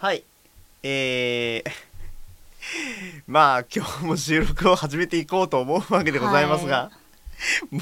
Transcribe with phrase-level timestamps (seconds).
[0.00, 0.22] はい。
[0.84, 1.70] えー、
[3.26, 6.92] まあ今日も収録を始めていこうと思うわけでございますが、
[7.72, 7.80] も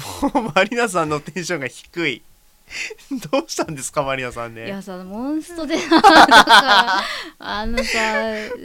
[0.49, 2.23] うマリナさんのテンションが低い
[3.31, 4.67] どうしたんですかマリナさんね。
[4.67, 7.03] いやさモンストでだから
[7.39, 7.93] あのさ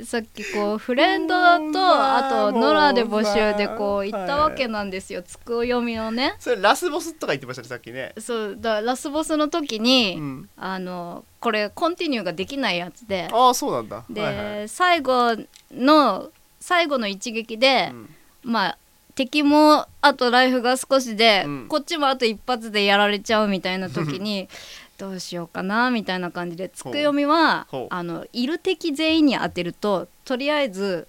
[0.04, 1.34] さっきこうフレンド
[1.72, 5.22] とあとノラで募集でこう行ったわけなんですよ。
[5.22, 6.34] つく読みのね。
[6.40, 8.12] それラスボスとか言ってましたねさっきね。
[8.18, 10.50] そうだラスボスの時に、うん。
[10.56, 13.28] あのこれコンティニューができないやつで。
[13.32, 14.04] ああそうなんだ。
[14.10, 14.68] で、はいはい。
[14.68, 15.36] 最後
[15.72, 18.14] の最後の一撃で、うん。
[18.42, 18.78] まあ
[19.14, 21.66] 敵もあとライフが少しで、うん。
[21.68, 24.48] こっちもあと一発でやられちゃうみたいな時に
[24.98, 31.08] どうしようかなみたいな感じでつく読みはあのいる敵全員に当てるととりあえず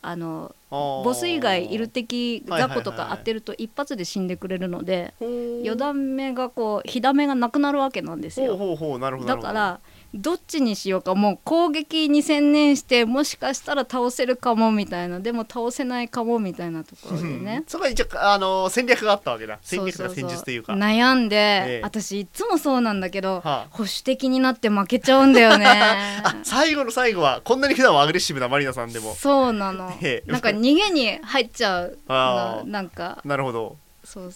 [0.00, 3.16] あのボボス以外いる敵雑魚とはいはいはいはい。
[3.16, 8.56] か当てると一発で死んでくれるので余四段目がこう火ダメがなくなるわけなんですよ。
[9.26, 9.80] だから
[10.16, 17.64] どっちにしようかもう攻撃に専念してもしかしたら倒せるかもみたいなでも倒せないかもみたいなところでね。
[17.66, 19.58] そこは一応あの戦略があったわけだ。
[19.62, 20.72] 戦略戦術というか。
[20.72, 21.40] 悩んで、え
[21.78, 21.80] え。
[21.82, 23.66] 私いつもそうなんだけど、はあ。
[23.70, 25.66] 保守的になって負けちゃうんだよね。
[26.24, 29.14] あ最後の最後はこんなに普段はアグレッシブなマリナさんでも。
[29.14, 29.96] そうなの。
[30.02, 30.30] ええ。
[30.30, 33.20] なんか逃げに入っちゃうななんか。
[33.24, 33.76] なるほど。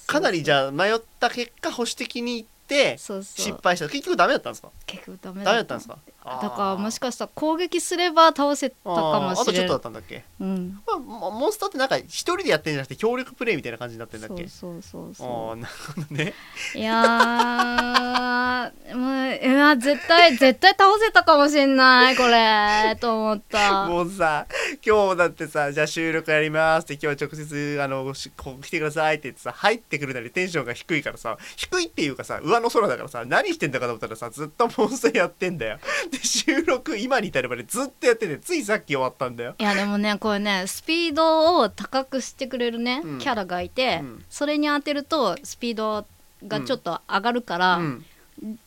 [0.06, 3.88] かなりじゃあ迷った結果保守的にいって失敗した。
[3.88, 4.70] 結局ダメだったんですか？
[4.86, 5.74] 結局ダメだった。
[5.74, 5.98] んですか？
[6.24, 8.90] だからもしかかしたら攻撃すれば倒せたか
[9.20, 10.22] もあとちょっとだしれないったんだっけ？
[10.40, 10.80] うん。
[10.86, 14.46] まあモモンスターってなんか一人でやってんじゃなくて協力プレイみたいな感じになってんだっけ？
[14.48, 14.82] そう。
[14.82, 16.34] そうそうあそあなるほどね。
[16.74, 23.86] ういやーもういや絶対絶対倒せたかもしんないこれと思った。
[23.86, 24.46] もうさ
[24.86, 35.78] 今日だってさじゃあ収録やりますって今日は直接あのしここ来てくださいって言ってさ入ってくるなりテンションが低いからさ低いっていうかさ上の空だからさ何してんだかと思ったらさずっとモンスターやってんだよ。
[36.10, 39.54] で収録今に至るまでずっとやっててついさっき終わったんだよ。
[39.58, 43.18] いやでもねこれねスピードを高くしてくれるね、うん。
[43.18, 44.24] キャラがいて、うん。
[44.28, 46.06] それに当てるとスピード
[46.46, 48.04] がちょっと上がるから、うん。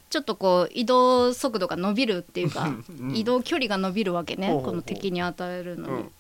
[0.10, 3.16] ちょっとこう移動速度が伸びるっていうか、うん。
[3.16, 6.04] 移動距離が伸びるわけね、この敵に与えるのに、うん。
[6.04, 6.12] だか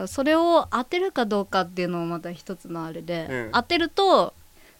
[0.00, 3.50] らそれを当てるかどうかっていうのもまた一つのあれで、うん。
[3.52, 4.32] 当てると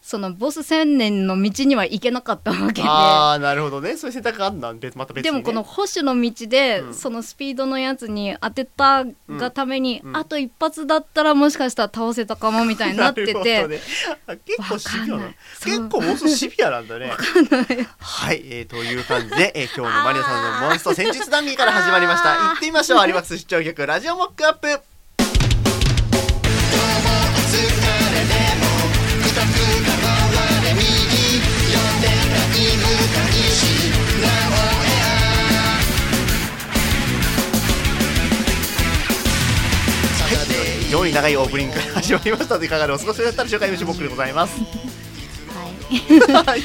[0.05, 2.83] そのボス千年の道には行けなかったわけで。
[2.85, 3.95] ああなるほどね。
[3.95, 4.73] そういう選択があるんだ。
[4.73, 6.93] 別また別に、ね、でもこの保守の道で、うん。
[6.93, 10.09] そのスピードのやつに当てたがために、うん。
[10.09, 10.17] うん。
[10.17, 13.79] あと一発だったらもしかしたら倒せたかもみたいになってるほて、どね。
[14.27, 15.33] あ結構シビアな。
[15.63, 16.17] 結構もう。
[16.17, 17.09] 少しシビアなんだね。
[17.97, 22.49] はい、えー、という感じで、えー今日のマリアさんのモンスト戦術談義から始まりました。
[22.49, 23.07] 行ってみましょう。
[23.07, 24.92] 有馬出張曲ラジオモックアップ
[40.93, 43.65] はい、非常に長いオープニングから始まりましたといかがでお過ごしだったでしょうか。
[43.65, 44.59] ックでございます。
[44.59, 46.61] はい。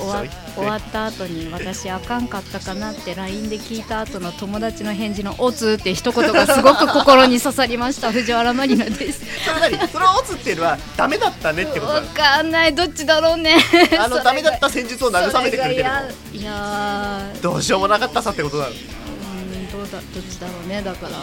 [0.00, 0.24] 終わ
[0.54, 8.12] 終わった後に私あかんかったかなって LINE で聞いた後の友達の返事の「オツ」って一言がすごく心に刺さりました。
[8.12, 9.20] 藤原マリナです。
[9.44, 12.74] それ何それをオツっていうのはダメだったねってことなわのかんない。
[12.74, 13.56] どっちだろうね。
[13.98, 15.88] あのダメだった戦術を慰めてくれてる
[16.32, 20.82] いやどうしようもなかったさってことなのうんどうだどっちだろうね。
[20.82, 21.16] だから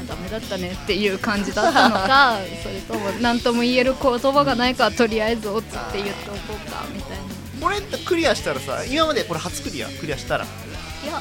[0.00, 7.24] あダメだったねっていう感じだったのか それとも何とも言える言葉がないからとりあえず「オツ」って言っておこうかみたいな。
[7.60, 10.44] これクリアしたらさ今までこれ初クリアクリアしたら。
[10.44, 10.50] こ
[11.04, 11.20] いや。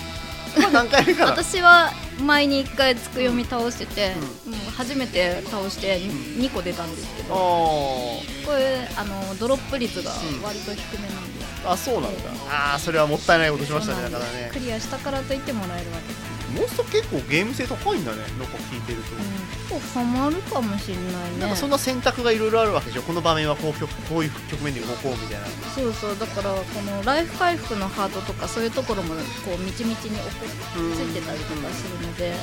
[0.60, 4.22] れ何回目かな私は前に1回つく読み倒してて、も
[4.56, 10.12] う初めて倒して2個出たんですけど、おこれあのドロップ率が
[10.44, 12.30] 割と低めなんであそうなんだ。
[12.50, 14.50] あーそれはもったいないことしましたねだからね。
[14.54, 16.08] クリアしたからといってもらえるわけ。
[16.08, 21.40] ですモンスト結構ゲーム性高いんだねなんか聞いてると、うん、結構ハマるかもしれないね。
[21.40, 23.02] なんかそんな選択がいろいろあるわけでしょ。
[23.02, 25.48] この場面はこう局こういう局面で動こうみたいな。
[25.76, 26.18] そうそう。
[26.18, 30.46] だからこのライフ回復のハートとかそういうところもこうみちみちに起こ
[30.80, 30.94] うん。
[30.94, 32.34] ついてたりとかするので、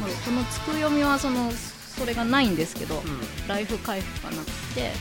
[0.00, 3.10] まあ、このつく読みはそのそれがないんですけど、うん。
[3.10, 4.92] うんライフ回復がなくて、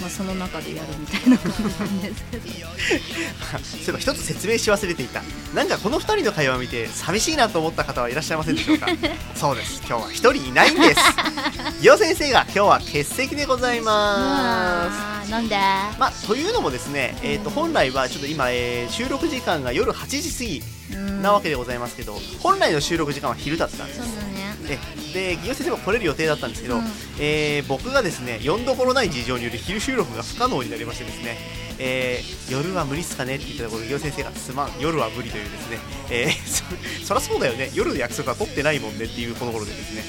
[0.00, 2.42] まあ、その中でやるみたいな感じなんですけど。
[3.64, 5.22] そういえば一つ説明し忘れていた。
[5.54, 8.86] なんかこの二人の会話を見て寂しいなと思った方はいらっしゃいませんでしょうか？
[9.34, 9.82] そうです。
[9.88, 11.00] 今日は一人いないんです。
[11.80, 15.30] ギオ先生が今日は欠席でございます。
[15.30, 15.56] なんで？
[15.98, 20.58] まあ、というのもですね、えー、と本来はちょっと今、えー収録時間が夜8時過ぎ。
[20.58, 20.75] うん
[21.22, 24.00] なわけでございますけど、本来の収録時間は昼だったんです。
[24.00, 24.36] そうだね。
[24.66, 24.78] で
[25.12, 26.84] でギオ先生も来れる予定だったんですけど、うん。
[27.18, 31.38] えー僕がですね読んどころない事情により昼収録が不可能になりましてですね
[31.78, 35.78] えー夜は無理っすかねって言ったところ、ギオ先生がすまん、夜は無理というですね、
[36.10, 40.02] えーそそりゃそうだよね、夜の約束は取ってないもんねっていうこの頃でですね、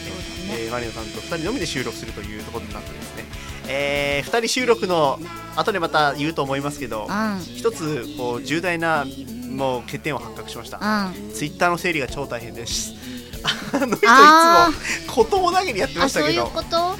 [0.51, 3.23] えーマリオさんと2人のみで収録するというところになってですね、
[3.69, 5.19] え2人収録の
[5.55, 7.39] 後でまた言うと思いますけど、うん。
[7.39, 9.05] 一つこう重大な
[9.49, 10.77] もう欠点を発覚しました。
[10.77, 11.31] うん。
[11.33, 12.93] ツイッターの整理が超大変です。
[13.73, 14.69] あの人いつあ
[15.07, 16.95] もことも投げにやってましたけど、こと？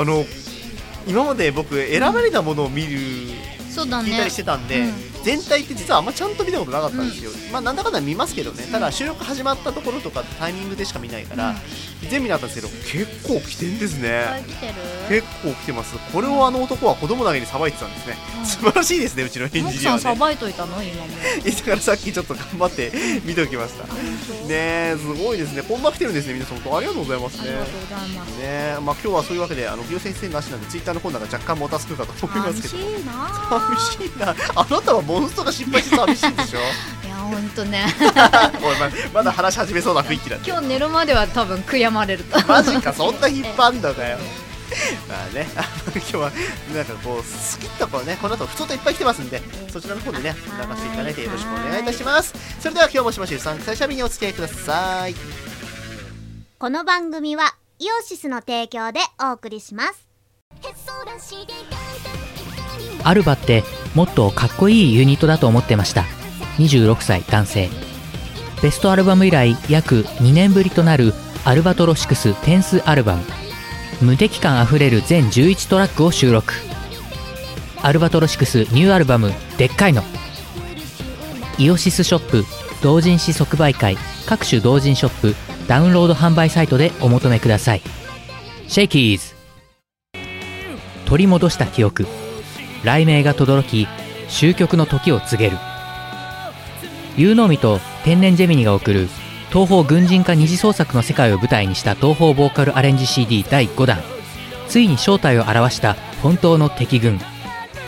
[0.00, 0.24] あの
[1.06, 2.98] 今まで僕選ばれたものを見る、
[3.70, 4.10] そうだね。
[4.10, 7.30] 聞いたりしてたんで、うん全体って実はあんまちゃんと見たことなかったんですよ。
[7.52, 8.66] まあなんだかんだ見ますけどね。
[8.70, 11.54] ただ収録始まったところとかタイミングでしか見ないから、
[12.10, 14.44] 全部見なかったんですけど、結構来てんですね。
[15.08, 15.96] 結構来てます。
[16.12, 18.16] これをあの男は子供投げにさばいてたんですね。
[18.40, 18.46] うん。
[18.46, 20.02] 素晴らしいですね、うちのエンジニアはね。
[20.02, 20.82] さばいといたの？
[20.82, 21.08] 今も。
[21.62, 22.92] だからさっきちょっと頑張って
[23.24, 23.84] 見ておきました。
[23.84, 23.92] ね
[24.50, 25.62] えすごいですね。
[25.62, 26.58] こんな来てるんですね皆さん。
[26.60, 27.52] 本当ありがとうございますね。
[28.84, 32.76] まあ今日はそういうわけであの美容先生なしなんでツイッターのコーナーが若干もたつくかと思いますけど。
[32.76, 34.34] 寂しいな寂しいな。
[34.54, 36.60] あなたはモンストが失敗して寂しいでしょ？
[37.06, 37.86] いやほんとね。
[38.62, 42.40] おいままだ話し始めそうな雰囲気だ今日寝るまでは多分悔やまれると。
[42.46, 44.18] マジかそんな引っ張んのかよ
[45.06, 46.32] まあね、あの今日は
[46.74, 47.22] なんかこう好
[47.60, 52.32] きなところねこの後普通といっぱい来てますんでそちらの方でね流していただいてよろしくお願いいたします。
[52.58, 55.14] それでは今日もしばし参加者日にお付き合いください。
[56.58, 60.08] この番組はイオシスの提供でお送りします
[63.04, 63.64] アルバって
[63.94, 66.04] もっとかっこいいユニットだと思ってました。
[66.58, 67.68] 26歳男性。
[68.62, 71.12] ベストアルバム以来約2年ぶりとなる
[71.44, 73.22] アルバトロシクステンスアルバム。
[74.00, 76.54] 無敵感あふれる全11トラックを収録。
[77.82, 80.04] アルバトロシクスニューアルバム「でっかいの」
[81.58, 82.44] イオシスショップ
[82.80, 83.96] 同人誌即売会
[84.26, 85.34] 各種同人ショップ
[85.66, 87.82] ダウンロード販売サイトでお求めください。
[88.68, 89.34] シェイキーズ。
[91.06, 92.06] 取り戻した記憶。
[92.84, 93.86] 雷鳴が轟き
[94.28, 95.58] 終局の時を告げる。
[97.16, 99.08] 有能美と天然ジェミニが送る
[99.50, 104.00] 東方軍人化二次創作の世界を舞台にした東方ボーカルアレンジ CD 第5弾。
[104.66, 107.20] ついに正体を表した本当の敵軍。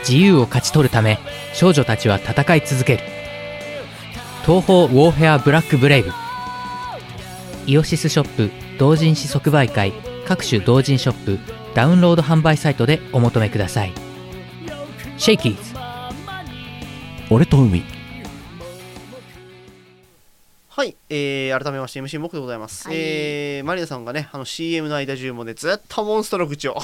[0.01, 1.19] 自由を勝ち取るため
[1.55, 3.03] 少女たちは戦い続ける。
[4.45, 6.13] 東方ウォーフェアブラックブレイブ。
[7.67, 9.95] イオシスショップ同人誌即売会
[10.27, 11.39] 各種同人ショップ
[11.75, 14.04] ダウンロード販売サイトでお求めください。
[15.17, 15.75] シェイキーズ
[17.31, 17.94] 俺と海。
[20.77, 22.97] はい、えー、改めまして MC モクでございます、はい。
[22.99, 26.75] えーマリアさんがねあの CM の間中もねずっとモンストの愚痴を。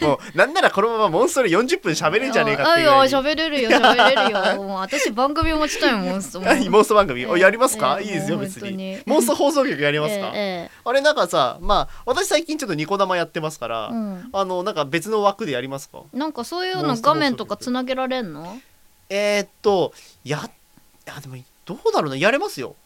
[0.00, 2.86] もうなんならこのままモンストで40分喋れんじゃねえかっていう。
[2.86, 4.62] いや喋れるよ喋れるよ。
[4.64, 7.38] もう私番組持ちたい モンストモンスト番組、おえ。
[7.38, 8.76] えやりますか、ええいいですよ別に。
[8.76, 8.98] に。
[9.06, 14.30] モンスト放送局やりますか、ええあれなんかさまあ私最近ちょっとニコ生やってますから、ええうん。
[14.32, 16.00] あのなんか別の枠でやりますか？
[16.12, 18.58] なんかそういうの画面とかつなげられんの？
[19.10, 19.92] えー、っと
[20.24, 20.40] やい
[21.06, 22.76] やでもどうだろうなやれますよ。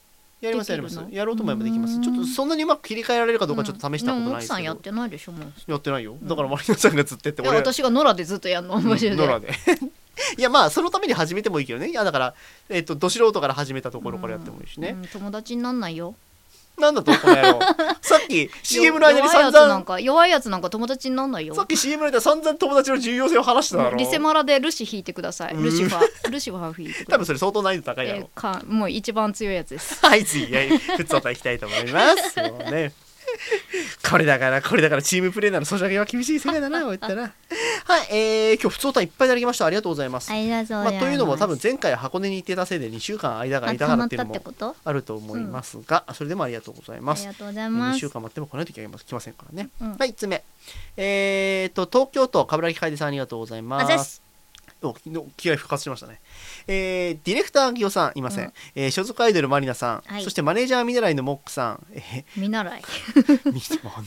[0.41, 1.01] やりますやります。
[1.11, 2.01] やろうと思えばできます。
[2.01, 5.71] ちょっとそんなにうまく切り替えられるかどうかちょっと試したことないですけど、でも奥さんやってないでしょもう。
[5.71, 6.17] やってないよ。
[6.23, 9.17] だからマリナさんが釣ってっていや私が野良でずっとやんのうん募集で。
[9.17, 9.49] ノラで。
[10.37, 11.91] いやまあそのために始めてもいいけどね。
[11.91, 12.35] いやだから
[12.69, 16.15] えっとど素人から始めたところからやってもいいしね、うん友達になんないよ
[16.79, 17.61] なんだとこの野郎。
[18.01, 25.55] さっき CM の間に弱いや散々つなんか弱いやつなんか友達になんないよさっき CM の間散々友達の重要性を話してただろリセマラでルシ弾いてください。
[25.55, 25.63] うん。
[25.63, 27.07] ルシファー ルシファー弾いてください。
[27.07, 29.99] 多分それ相当難易度高いだろえーかもう一番強いやつです。
[30.05, 32.41] はい次はいふつおたいきたいと思います。
[32.41, 32.93] もうね
[34.11, 37.33] これだからこれだからチームプレーならソシャゲは厳しい世界だな言ったら。
[37.85, 39.65] はいえー、今日ふつおたいっぱいいただきました。
[39.65, 45.79] ありがとうございます、ありがとうございます、まあ、というのも多分前回箱根に行ってたせいで2週間間が空いたからっていうのもあると思います。
[45.83, 47.27] が、それでもありがとうございます。
[47.27, 47.99] ありがとうござい2ます。
[47.99, 50.45] 週間待っても来ないといけま来ませんからね、うんはい1つ目。
[50.97, 54.23] えー、と東京都冠城楓さんありがとうございまあざっす。
[54.83, 56.21] おの気合復活しましたね
[56.69, 58.53] えー、ディレクターギオさんいません、うん。
[58.75, 60.23] えー所属アイドルマリナさん、はい。
[60.23, 63.61] そしてマネージャー見習いのモックさん、え見習いマネー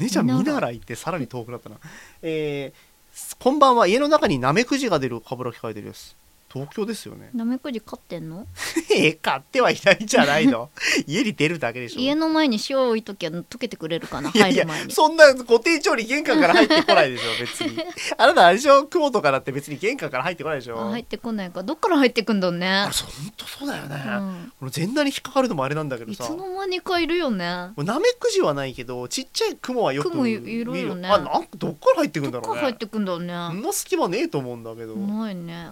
[0.08, 1.78] ジャー見習いってさらに遠くなったな。
[2.22, 3.88] えー、こんばんは。
[3.88, 6.16] 家の中にナメクジが出る冠城楓です
[6.52, 7.30] 東京ですよね。
[7.34, 8.46] なめくじ飼ってんの？
[8.94, 10.70] えー、買ってはいないんじゃないの。
[11.08, 12.02] 家に出るだけでしょ。
[12.02, 14.32] 家の前に塩置いときゃ溶けてくれるかな？
[14.34, 14.94] いやいや入る前に。
[14.94, 17.82] そんな固定調理玄関から入ってこないでしょ別に。
[18.18, 20.80] あなたあれでしょ雲とかだって別に玄関から入ってこないでしょ。
[20.80, 21.64] あ入ってこないか。
[21.64, 22.68] どっから入ってくんだね。
[22.68, 24.54] あれそほんとそうだよね、うん。
[24.60, 27.72] この全裸に引っかかるのもあれなんだけどいつさの間にかいるよね。
[27.78, 31.08] ナメクジはないけどちっちゃい雲はよく雲いいるよね。
[31.08, 32.48] 見あなんかどっから入ってくんだろうね。
[32.48, 35.70] どっから入ってくんだろうそねんな隙間ねえと思うんだけど、ないね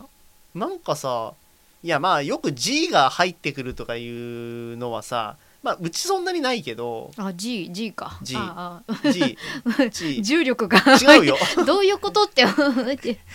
[0.56, 1.34] なんかさ
[1.84, 7.12] いやまあよく G が入ってくるとかいうのはさまあうちそんなにないけど。
[7.18, 8.18] あ G G か。
[8.22, 9.12] G ああ。
[9.12, 9.38] G
[9.92, 10.80] G 重力が。
[10.96, 11.38] 違うよ。
[11.66, 12.46] どういうことって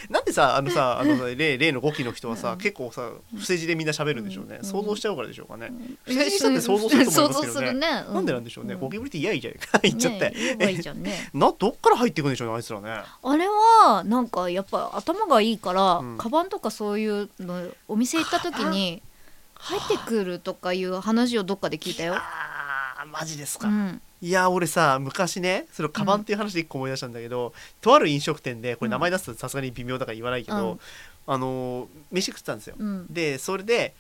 [0.09, 4.65] なんでさあのさ あの例例の5期の人はさ、結構さ伏せ字でみんな喋るんでしょうね、うん。
[4.65, 5.71] 想像しちゃうからでしょうかね、
[6.05, 7.81] 伏せ字って想像すると思いますけどね。
[7.81, 10.35] なんでなんでしょうね、んゴキブリって嫌いじゃん言っちゃって、
[11.35, 13.03] などっから入っていくんでしょうねあいつらね。
[13.23, 16.19] あれはなんかやっぱ頭がいいから、うん。
[16.19, 19.03] カバンとかそういうのお店行った時に
[19.65, 22.15] 入ってくるとかいう話をどっかで聞いたよ。
[22.17, 30.81] あーマジですか、うん、いや俺さ昔ねそのカバンっていう話で一個思い出したんだけど、とある飲食店でこれ名前出すとさすがに微妙だから言わないけど、うん。
[31.27, 33.07] あのー飯食ってたんですよ、うん。
[33.11, 33.95] でそれで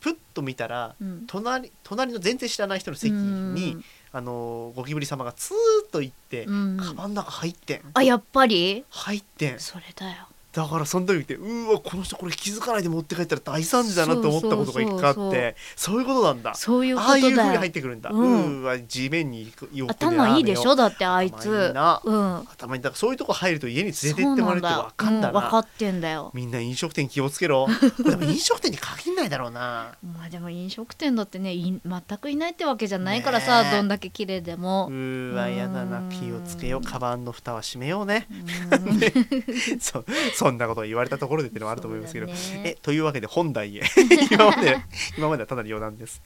[0.00, 1.24] プッと見たらうん。
[1.26, 3.84] 隣隣の全然知らない人の席に、うん。
[4.12, 6.76] あのーゴキブリ様がツーッと行って、うん。
[6.76, 7.82] カバンの中入ってん。
[7.94, 8.84] あやっぱり？
[8.88, 9.58] 入ってん。
[9.58, 10.28] それだよ。
[10.50, 16.54] だからその時見てうわこの人これ気づかないで持って帰ったら大惨事だなと思ったことが一回あそうそうそうってそういうことなんだ。
[16.54, 17.70] そういうこああいうとだよ風に入っ。
[17.70, 18.44] てくるんだ、ううん。
[18.46, 19.52] ーわ地面に
[19.88, 20.74] 頭いいでしょ？
[20.74, 21.72] だってあいつ。
[21.76, 25.38] 頭にだからそういうとこ入ると家に連れてってもらえるって分かんだな。
[25.38, 26.30] うん分かってんだよ。
[26.34, 27.66] みんな飲食店気をつけろ。
[28.02, 29.92] でも飲食店に限んないだろうな。
[30.16, 33.76] まあでも飲食店だってねい全くいないってわけじゃないからさ、ねえ。
[33.76, 34.86] どんだけ綺麗でも。
[34.90, 34.92] う。
[34.94, 35.98] ーわやだな。
[35.98, 36.86] うん気をつけよう。
[36.86, 38.26] カバンの蓋は閉めようね。
[38.30, 38.34] う
[38.94, 38.98] ん
[40.38, 43.82] そそんなことを言われたところでっていうのはあると思いますけど、ねえというわけで本題へ
[44.30, 44.76] 今まで
[45.18, 46.22] 今まではただの余談です、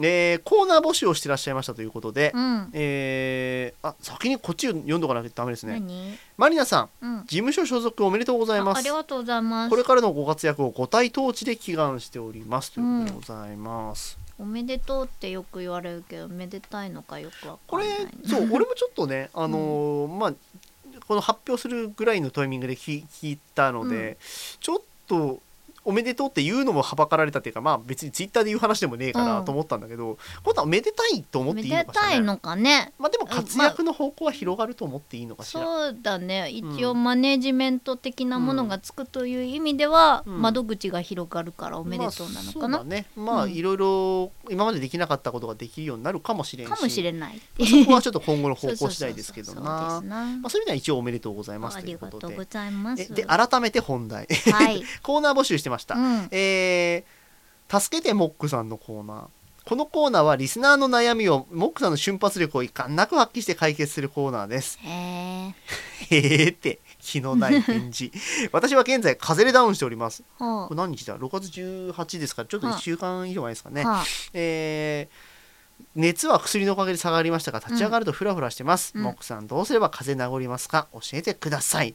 [0.00, 2.70] えーコーナー募集をしてらっしゃいましたということで、うん。
[2.72, 6.18] えーあ先にこっちを読んどかなきゃダメですね何？
[6.36, 7.20] マリナさんうん。
[7.26, 9.76] 事務所所属おめでとうございあますありがとうございますこ。
[9.76, 18.12] れからのご活躍をご体統治で祈願しておりますということでございます、おめでとうってよく言われるけどめでたいのかよくわこれかんない。
[18.28, 20.34] そう俺もちょっとねあのーまあ
[21.10, 24.16] この発表するぐらいのタイミングで聞聞いたので、うん。
[24.60, 25.40] ちょっと
[25.84, 29.44] おめでとうって言うのもはばかられたっていうかまあ別にツイッターで言う話でもねえかなうん。
[29.44, 32.92] と思ったんだけど、今度はめでたいと思っていいのめでかしらねたいのかね。
[32.98, 36.48] まあでも活躍の方向は広がると思っていいのかしら、そうだね。
[36.50, 40.42] 一応マネジメント的なものがつくという意味では、うん。
[40.42, 43.06] 窓口が広がるからおめでとうなのかな、まあ、ね。
[43.16, 43.52] まあうん。
[43.52, 46.70] いろいろ今までできなかったことができるようになるかもしれんし。
[46.70, 47.40] かもしれない。
[47.58, 50.02] まあそこはちょっと今後の方向次第ですけどな。
[50.50, 59.26] そういう意味では一応おめでとうございますありということでがとうございますえで改めて本題はい、コーナー募集してました、うん、えー助けてモックさんのコーナー。
[59.64, 64.76] このコーナーはリスナーの悩みをモックさんの瞬発力をいかんなく発揮して解決するコーナーです。
[64.82, 65.54] へ
[66.10, 68.10] えへーって気のない返事。
[68.50, 70.24] 私は現在風邪でダウンしております。
[70.40, 72.42] はこれ何日だ6月18ですか？
[72.42, 75.30] らちょっと1週間以上前ですかね、あ、はあ、えー
[75.94, 79.02] 熱は薬のおかげで下がりましたが立ち上がるとフラフラしてます、うん。
[79.02, 80.88] モックさんどうすれば風邪治りますか？
[80.92, 81.94] 教えてください。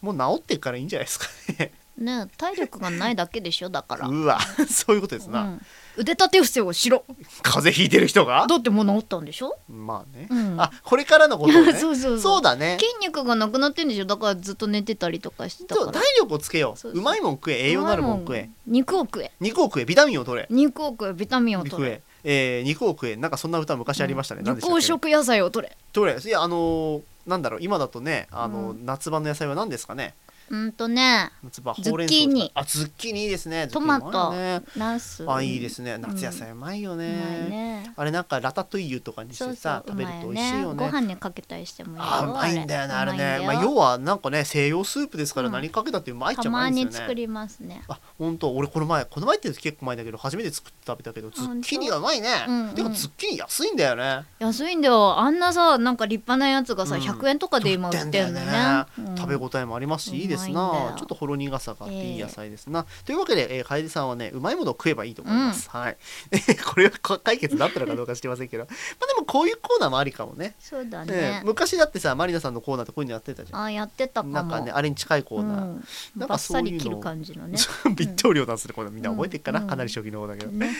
[0.00, 1.26] もう治ってっからいいんじゃないですか
[1.58, 5.60] ねね体力がないだけでしょだから、うわ そういうことですな、うん、
[5.96, 7.04] 腕立て伏せをしろ。
[7.42, 8.46] 風邪ひいてる人が？
[8.48, 11.74] だってもう治ったんでしょ、まあね、うん、あこれからのことをね。
[11.78, 12.42] そうそうそう。
[12.42, 12.78] だね。
[12.80, 14.04] 筋肉がなくなってんでしょ？
[14.06, 15.84] だからずっと寝てたりとかしてたから。
[15.86, 16.78] そう体力をつけよう。
[16.78, 17.68] そうまいもん食え。
[17.68, 18.50] 栄養のあるもん食え。
[18.66, 19.30] 肉を食え。
[19.40, 19.84] 肉を食え。
[19.84, 20.46] ビタミンを取れ。
[20.50, 21.12] 肉を食え。
[21.12, 22.02] ビタミンを肉取れえ。
[22.24, 23.16] えー肉を食え。
[23.16, 25.06] なんかそんな歌昔ありましたね、何緑でしたっけ？
[25.08, 25.76] 黄色野菜を取れ。
[25.92, 26.18] 取れ。
[26.18, 27.60] いやあのーなんだろう。
[27.62, 30.14] 今だとねあのー、う夏場の野菜は何ですかね？
[30.50, 32.50] うんとね夏場ズッキーニ。
[32.54, 33.68] あズッキーニいいですね。
[33.68, 34.32] トマト。
[34.76, 35.24] ナス。
[35.28, 35.98] あいいですね。
[35.98, 40.86] 夏野菜うまいよね,、あれなんかラタトゥイユとかにしてさう食べると美味しいよね。
[40.86, 42.04] ご飯にかけたりしてもいいよ。
[42.04, 43.38] あうまいんだよねあれね。
[43.40, 45.54] うまあ、要はなんかね西洋スープですからうん。
[45.54, 47.82] 何かけたってうまいっちゃたまうまいんですよね、に作りますね。
[47.88, 52.74] あ本当俺この前この前って結構前だけど初めて作って食べたけどズッキーニがうまいね、うんうん。
[52.74, 54.24] てかズッキーニ安いんだよね。
[54.38, 55.18] 安いんだよ。
[55.18, 57.02] あんなさなんか立派なやつがさ、うん。
[57.02, 58.84] 100円とかで今売ってんのね。
[58.98, 59.16] うん。
[59.16, 60.96] 食べ応えもありますしいいですうまいんだよな。
[60.96, 65.96] ちょっとほろ苦さがあっていい野菜ですな、というわけで、えー、楓さんはねうまいものを食えばいいと思います、はい。
[66.66, 68.64] これはこ解決だったのかどうか知りませんけど。
[68.68, 68.70] ま
[69.04, 70.54] あでもこういうコーナーもありかもね。
[70.60, 71.12] そうだね。
[71.12, 73.62] ね昔だってさマリナさんのコーナーってこういうのやってたじゃん。
[73.64, 75.84] あやってたなんかねあれに近いコーナー、うん、
[76.16, 77.58] なんかそういうの感じのね。
[77.96, 79.66] ビット量なんするこれみんな覚えてっかな、うん。
[79.66, 80.74] かなり初期の方だけど、ね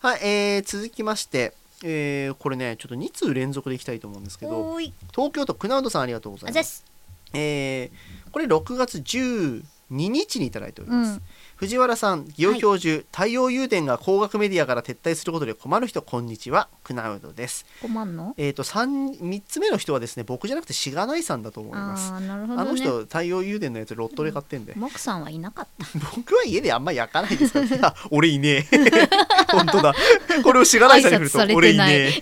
[0.00, 4.78] はい、えー続きまして、えーこれねちょっと2通連続でいきたいと思うんですけど。
[5.14, 6.91] 東京都クナウドさんありがとうございます
[7.34, 11.22] えーこれ6月12日にいただいております、うん。
[11.56, 17.66] 藤原さん祇園教授、太陽誘電が工学メディアから撤退することで困る人こんにちはクナウドです。
[17.82, 18.32] 困んの？
[18.38, 22.10] えっ、と 3, 3つ目の人はですね僕じゃなくてしがないさんだと思います。
[22.10, 22.70] あーなるほあどね。
[22.70, 25.86] の人太陽誘電のやつロットで買ってんで、モクさんはいなかった。
[26.16, 28.78] 僕は家であんま焼かないですから、あ俺いねえ。
[29.52, 29.94] 本当だ。
[30.42, 32.20] これをしがないさんに振ると俺いねえ。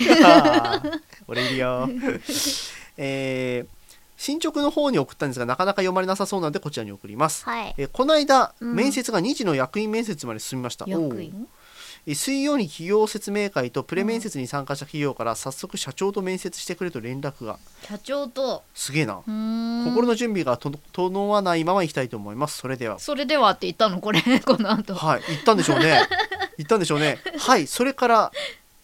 [1.29, 1.89] 俺いるよ。
[2.99, 3.80] えー
[4.21, 7.75] 進捗の方に送ったんですがなかなか読まれなさそうなのでこちらに送ります、はい。
[7.79, 8.75] えーこの間、うん。
[8.75, 10.85] 面接が2次の役員面接まで進みました。
[10.85, 11.49] おう役員
[12.07, 17.59] え水曜に企業説明会とプレ面接に参加した企業から早速社長と面接してくれと連絡が。
[17.83, 18.63] 社長と。
[18.75, 19.23] すげえな。
[19.27, 19.85] うーん。
[19.87, 22.59] 心の準備がと整わないまま行きたいと思います。
[22.59, 22.99] それでは。
[22.99, 24.95] それではって言ったのこれ この後。
[24.95, 26.07] はい行ったんでしょうね。
[26.59, 27.19] 行ったんでしょうね。
[27.39, 28.33] はいそれから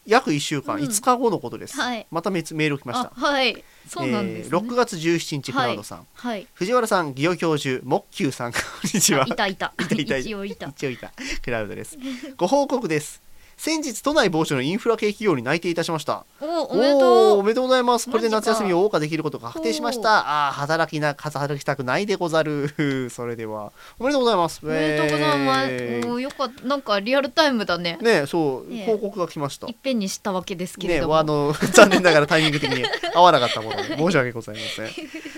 [0.06, 0.82] 約1週間、うん。
[0.82, 2.06] 5日後のことです、はい。
[2.10, 3.12] またメメール来ました。
[3.14, 3.62] あはい。
[3.88, 4.56] そうなんです、ね。
[4.56, 6.46] えー6月17日クラウドさん、はい。
[6.54, 9.26] 藤原さん祇園教授モッキューさんこんにちは。
[9.26, 9.72] いたいた。
[9.80, 10.16] いた いた。
[10.18, 10.68] 一応いた。
[10.68, 11.12] 一応いた。
[11.42, 11.98] クラウドです。
[12.36, 13.25] ご報告です
[13.56, 16.24] 先日都内某所のインフラ系企業に内定いたしました。
[16.40, 17.38] おおめでおーとう。
[17.38, 18.10] おめでとうございます。
[18.10, 20.48] これで夏休みを謳歌できることが確定しました。
[20.48, 20.54] あー。
[20.54, 23.08] 働きな働きたくないでござる。
[23.10, 23.72] それでは。
[23.98, 24.60] おめでとうございます。
[24.62, 26.18] おめでとうございます、えー。
[26.18, 26.64] よかった。
[26.64, 27.98] なんかリアルタイムだね。
[28.02, 28.86] ねそう、ええ。
[28.86, 29.66] 報告が来ました。
[29.66, 32.84] いっぺんにしたわけですけれね、ども、あの 残念ながらタイミング的に
[33.14, 34.90] 合わなかったもので 申し訳ございません。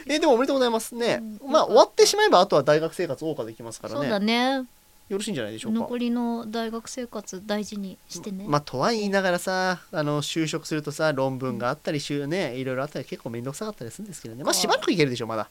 [0.08, 0.94] えでもおめでとうございます。
[0.94, 1.20] ね。
[1.42, 4.10] うんまあ終わってしまえばあとは大学生活謳歌できますからそうね。
[4.10, 4.66] だね
[5.08, 5.80] よろしいんじゃないでしょうか。
[5.80, 14.44] 残りの大学生活大事にしてね、まあとは言いながらさあの就職するとさ論文があったりしゅねいろいろあったり結構面倒くさかったりするんですけどね。
[14.44, 15.48] まあしばらくいけるでしょまだ。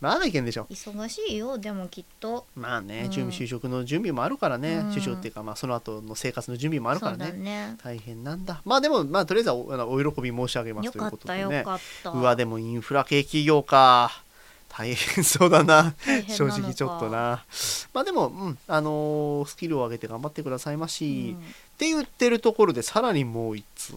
[0.00, 0.66] まだいけるでしょ。
[0.70, 2.46] 忙しいよでもきっと。
[2.54, 3.10] まあねうん。
[3.10, 4.90] 準備就職の準備もあるからね、うん。
[4.90, 7.32] 就職っていうかまあその後の生活の準備もあるからね。
[7.32, 7.76] ね。
[7.82, 8.62] 大変なんだ。
[8.64, 11.64] まあでもまあとりあえずはおお喜び申し上げますよということでね。
[12.04, 14.22] うわでもインフラ系企業か
[14.70, 15.94] 大変そうだな。
[16.28, 17.44] 正直ちょっとな。
[17.92, 18.58] まあでも、うん。
[18.68, 21.44] あのースキルを上げて頑張ってくださいまし、うん。
[21.44, 23.94] って言ってるところでさらにもう一つ。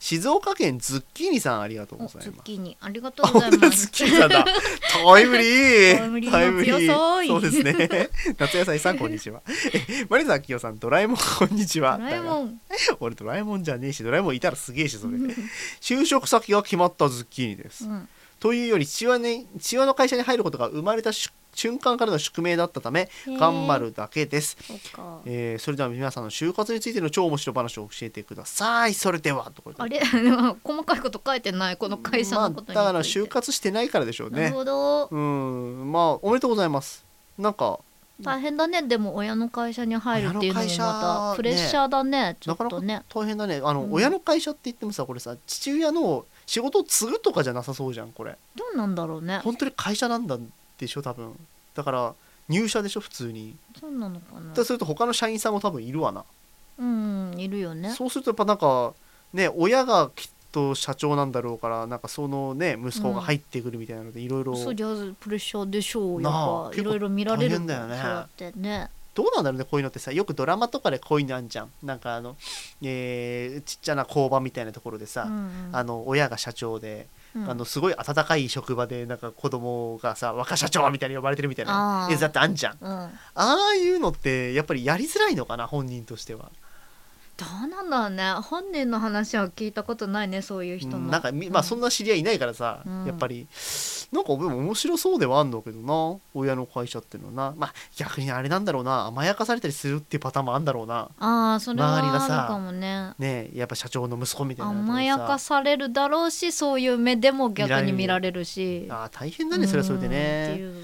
[0.00, 2.28] 静岡県ズッキーニさんありがとうございます。
[2.30, 2.76] ッキーニ。
[2.80, 4.44] ありがとうあござい本当だズッますキーニさんだ。
[4.44, 6.30] タイムリー。
[6.30, 7.26] タイムリー。
[7.28, 8.10] そうですね。
[8.36, 9.42] 夏野菜さんこんにちは。
[9.72, 11.98] えマリザキヨさんドラえもんこんにちは。
[11.98, 12.60] ドラえもん。
[12.98, 15.18] 俺ドラえもんじゃねえしドラえもんいたらすげえしそれ。
[15.80, 18.08] 就職先が決まったズッキーニです、うん
[18.44, 24.58] というより父親,、ね、父親の会社に入ることが生まれたし瞬間からの宿命だったため頑張るだけです、
[25.24, 28.92] えーそれでは皆さんの就活についての超面白い話を教えてください。
[28.92, 29.98] それではあれ？
[30.62, 35.06] 細かいこと書いてないこの会社のことにまあ、だから就活してないからでしょうなるねほど。
[35.06, 35.90] うん。
[35.90, 37.02] まあおめでとうございます。
[37.38, 37.78] なんか
[38.20, 38.82] 大変だね。
[38.82, 42.36] でも親の会社に入るっていうのもまたプレッシャーだね。
[42.40, 43.62] ちょなかなかっとね大変だね。
[43.64, 43.92] あの、うん。
[43.92, 48.36] 親の会社って言ってもさこれさ父親の仕事を継ぐとかじゃなさそうじゃんこれ。
[48.56, 49.38] どうなんだろうね。
[49.38, 50.38] 本当に会社なんだ
[50.78, 51.34] でしょ多分。
[51.74, 52.14] だから
[52.48, 53.56] 入社でしょ普通に。
[53.80, 54.48] そうなのかな。
[54.50, 56.24] だとすると他の社員さんも多分いるわな。
[56.78, 57.90] うんいるよね。
[57.90, 58.94] そうするとやっぱなんか
[59.32, 64.56] ね親がきっと社長なんだろうからなんかそのね息子が入ってくるみたいなのでいろいろ。
[64.56, 66.22] そりゃプレッシャーでしょう。
[66.22, 68.02] やっぱいろいろ見られる結構大変だよね。
[68.02, 71.70] そうやってねどうなんだろうねこういうのってさよくドラマとかでこういうのあんじゃん。
[71.82, 72.36] なんかあの、
[72.82, 77.50] えーちっちゃな工場みたいなところでさ、うんあの親が社長で、うん。
[77.50, 82.10] あのすごい温かい職場でなんか子供がさ若社長みたいに呼ばれてるみたいなあー。
[82.12, 82.76] やつだってあんじゃん。
[82.80, 82.90] うん。
[82.90, 86.50] ああいうのってやっぱりやりづらいのかな本人としては。
[87.36, 88.32] どうなんだろうね。
[88.44, 90.98] 本人の話は聞いたことないねそういう人の。
[90.98, 93.04] うんなんかみまあそんな知り合いいないからさ、うん。
[93.06, 93.48] やっぱり
[94.14, 97.56] なんかでも面白そうではあんのけどな親の会社っていうのはな。
[97.58, 99.06] まあ逆にあれなんだろうな。
[99.06, 101.10] 甘やかされたりするっていうパターンもあんだろうな。
[101.18, 103.12] ああそれは周りがさあるかもね。
[103.18, 108.86] ねえやっぱ社長の息子みたいな甘やかされるだろうしそういう目でも逆に見られるし。
[108.88, 110.74] あー大変だねそれはそれでうんってねいう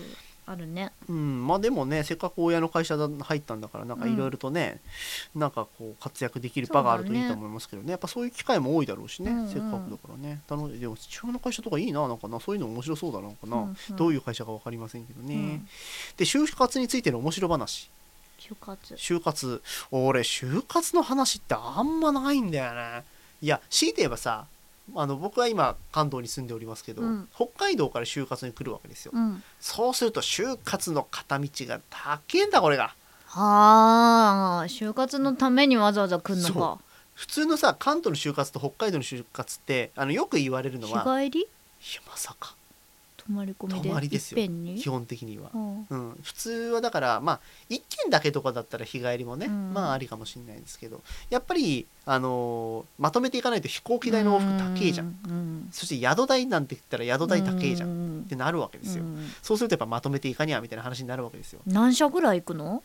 [0.46, 0.90] あるね。
[1.08, 4.80] うんまあでもねせっかく親の会社だ入ったんだからなんかいろいろとね、
[5.34, 7.90] なんかこう活躍できる場があるといいと思いますけどね。
[7.92, 9.48] やっぱそういう機会も多いだろうしね、うんうん。
[9.48, 10.40] せっかくだからね。
[10.48, 12.40] なのででも父親の会社とかいいななんかな。
[12.40, 13.96] そういうの面白そうだななんかな、うんうん。
[13.96, 15.68] どういう会社か分かりませんけどね、うん。
[16.16, 17.90] で就活についての面白話。
[18.38, 18.94] 就活。
[18.94, 19.62] 就活。
[19.90, 23.04] 俺就活の話ってあんまないんだよね。
[23.42, 24.46] いや強いて言えばさ
[24.94, 27.28] あの僕は今関東に住んでおりますけど、うん。
[27.34, 29.42] 北海道から就活に来るわけですよ、うん。
[29.60, 32.94] そうすると就活の片道が高えんだこれが。
[33.26, 36.78] はあ就活のためにわざわざ来んのそか
[37.14, 41.40] 普通のさ関東の就活と北海道の就活ってあのよく言われるのは日帰り？
[41.42, 41.44] い
[41.94, 42.56] やまさか
[43.30, 44.48] 泊まり込みで泊まりですよ。
[44.76, 45.86] 基本的には、うん。
[45.88, 49.72] うん、普通はだからまあ1軒だけとかだったら日帰りもね、うん。
[49.72, 55.06] まあありかもしれないんですけどやっぱり、あのーまとめていかないと飛行機代の往復高えじゃん。
[55.06, 55.68] うん。
[55.70, 57.88] そして宿代なんて言ったら宿代高えじゃん。
[57.88, 58.24] っん。
[58.28, 59.30] てなるわけですよ、うん。
[59.42, 61.60] そうするとやっぱまとめていかにゃみたいな話になるわけですよ。
[61.66, 62.82] 何社ぐらい行くの？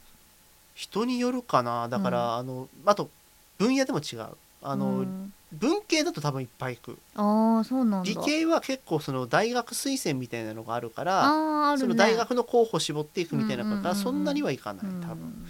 [0.75, 1.87] 人によるかな。
[1.89, 3.09] だから、あのあと
[3.57, 4.27] 分野でも違う。
[4.61, 6.97] あの、うん文系だと多分いっぱい行く。
[7.15, 8.09] ああそうなんだ。
[8.09, 11.81] 理系は結構その大学推薦みたいなのがあるからあるね。
[11.81, 15.45] その大学の候補絞っていくみたいなからそんなにはいかないうん多分。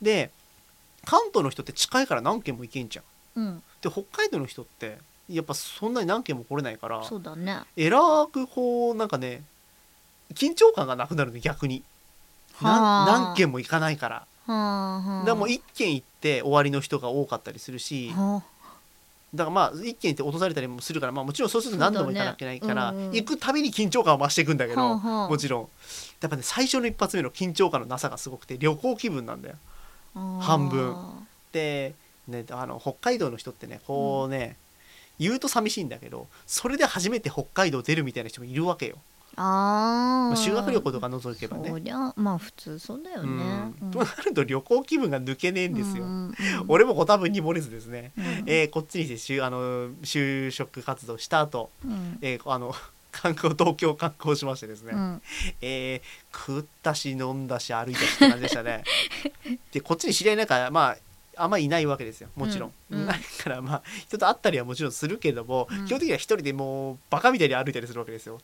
[0.00, 0.30] で
[1.04, 3.04] 関東の人って近いから何軒も行けんじゃん。
[3.36, 3.62] うん。
[3.80, 7.60] で北海道の人ってやっぱそんなに何軒も来れないからそうだね。
[7.76, 8.00] えら
[8.32, 9.42] くこうなんかね
[10.34, 11.82] 緊張感がなくなるの逆に。
[12.60, 14.26] 何軒も行かないから。
[14.46, 15.24] はあはあ。
[15.24, 18.42] でも一軒行って終わりの人が多かったりするしは
[19.34, 23.12] だからまあ一軒行って落とされたりもするからまあもちろんそうすると何度も行かなきゃいけないから、ねうんうん。
[23.14, 25.28] 行くたびに緊張感を増していくんだけど、はあはあ。
[25.28, 25.68] もちろん
[26.20, 29.56] やっぱね最初の一発目の緊張感のなさがすごくて旅行気分なんだよ。
[30.14, 30.96] あ半分。
[31.52, 31.94] で、
[32.28, 34.56] ね、あの北海道の人ってねこうね、
[35.18, 38.96] 言うと寂しいんだけどそれで初めて北海道出るみたいな人もいるわけよ、
[39.36, 39.42] あー。
[40.28, 41.68] まあ、修学旅行とか除けばね。
[41.70, 41.78] そ。
[41.78, 43.72] りゃまあ普通そうだよね。
[43.82, 43.90] うん。
[43.90, 46.04] となると旅行気分が抜けねえんですよ。
[46.04, 46.34] うんうん
[46.68, 48.24] 俺もご多分に漏れずですね、うん。
[48.46, 52.18] えーこっちにして就あの就職活動した後、うん。
[52.20, 52.74] えーあの
[53.12, 55.22] 観光東京観光しましてですね、うん。
[55.60, 58.84] えー食ったし飲んだし歩いたしって感じでしたね。
[59.72, 60.96] でこっちに知り合いなんかまあ
[61.34, 62.28] あんまいないわけですよ。
[62.36, 63.00] もちろん、うん。
[63.00, 63.06] うん。
[63.06, 65.86] ないからまあ人と会ったりはもちろんするけども、うん。
[65.86, 68.38] 基本的には一人でもうバカみたいに歩いたりするわけですよ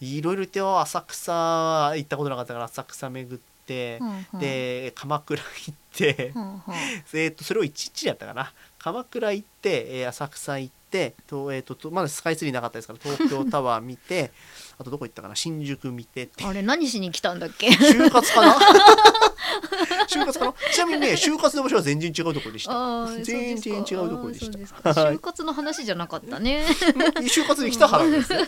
[0.00, 4.40] いろいろ言ってよ浅草行ったことなかったから浅草巡って、うんうん。
[4.40, 6.62] で鎌倉行って、うんうん。
[7.12, 8.52] えー、とそれを一日やったかな。
[8.78, 10.79] 鎌倉行って、えー浅草行って
[11.28, 14.32] と、えー、ととまだスカイツリーなかったですから東京タワー見て
[14.78, 17.68] あとどこ行ったかな新宿見てあれ何しに来たんだっけ？
[17.68, 18.58] 就活かな？
[20.08, 20.54] 就活かな？
[20.72, 23.06] ちなみにね就活の場所は全然違うところでした。
[23.22, 24.90] 全然違うところでした。
[24.90, 26.64] 就活の話じゃなかったね。
[27.28, 28.46] 就活に来たからですね。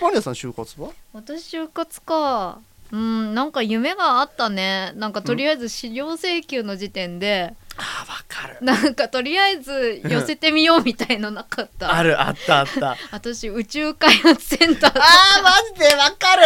[0.00, 0.90] マリアさん就活は？
[1.12, 2.60] 私就活か。
[2.90, 4.92] うんなんか夢があったね。
[4.96, 8.58] なんかとりあえず資料請求の時点で、あーわかる。
[8.60, 11.94] なんかとりあえず寄せてみようみたいのなかった。
[11.94, 12.96] あるあったあった。
[13.12, 15.94] 私宇宙開発センターあーマジで？
[15.94, 16.42] わかる？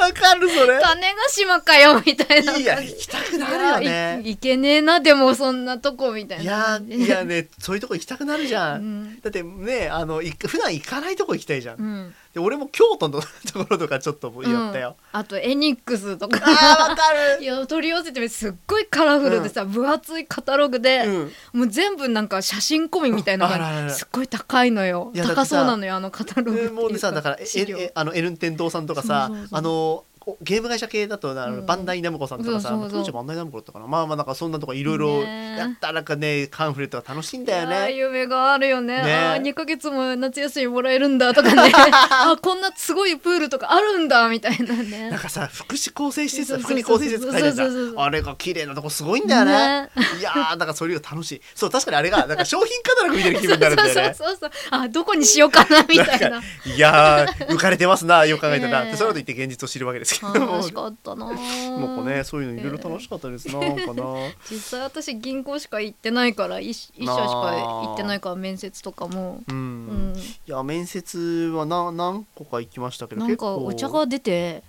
[0.00, 0.80] わかるそれ。
[0.80, 9.02] 種子島かよみたいないや行きたくなるよいやねいいけねえなでもそんなとこみたいいなやいやねそういうとこ行きたくなるじゃ、うん。
[9.04, 12.14] んだってねあのい普段行かないとこ行きたいじゃん、うん。
[12.34, 13.26] で俺も京都のと
[13.64, 16.40] ころとかちょっと寄ったよ、あとエニックスとか。
[16.42, 17.02] あーわか
[17.36, 17.42] る。
[17.44, 21.60] いや取り寄せてすっごいカラフルでさ、分厚いカタログで、うん。
[21.60, 25.12] もう全部なんか写真込みみたいなあららら感じすっごい高いのよ。
[25.16, 30.04] 高そうなのよあのカタログもうねさだからええあのエルン天堂さんとかさあのこ
[30.40, 31.66] ゲーム会社系だとあの、うん。
[31.66, 33.00] バンダイナムコさんとかさそうそうそう。
[33.00, 33.86] 当時バンダイナムコだったかな。
[33.86, 37.92] まあまあなんかそんなとこいろいろねやったらなんかねカンフレットが楽しいんだよね。
[37.92, 39.02] 夢があるよね。
[39.02, 41.72] ねあー2ヶ月も夏休みもらえるんだとかね。
[41.74, 45.10] あこんなすごいプールとかあるんだみたいなね。
[45.10, 49.52] なんかさ福祉構成施設そうそう福利厚生施設書いてあるじゃそうそうそうんあれが綺麗なとこすごいんだよね。
[49.52, 49.90] ね。
[50.18, 51.42] いやーだからそれが楽しい。
[51.54, 54.14] そう確かにあれがなんか商品カタログ見てる気分になるんだよね。
[54.14, 54.50] そうそうそうそう。
[54.70, 56.30] あどこにしようかなみたいな。
[56.30, 58.92] なんかいやー浮かれてますなよく考えたら、ねえ。
[58.92, 61.26] でその後言って現実を知るわけですけど楽しかったな。
[61.26, 63.48] なんかねそういうのいろいろ楽しかったです。
[63.48, 64.04] な、かな。
[64.50, 74.62] 実際私銀行しか行ってないから一一社しか行ってないから面接とかも、うん、うん、いや面接はな何個か行きましたけどなんかお茶が出て。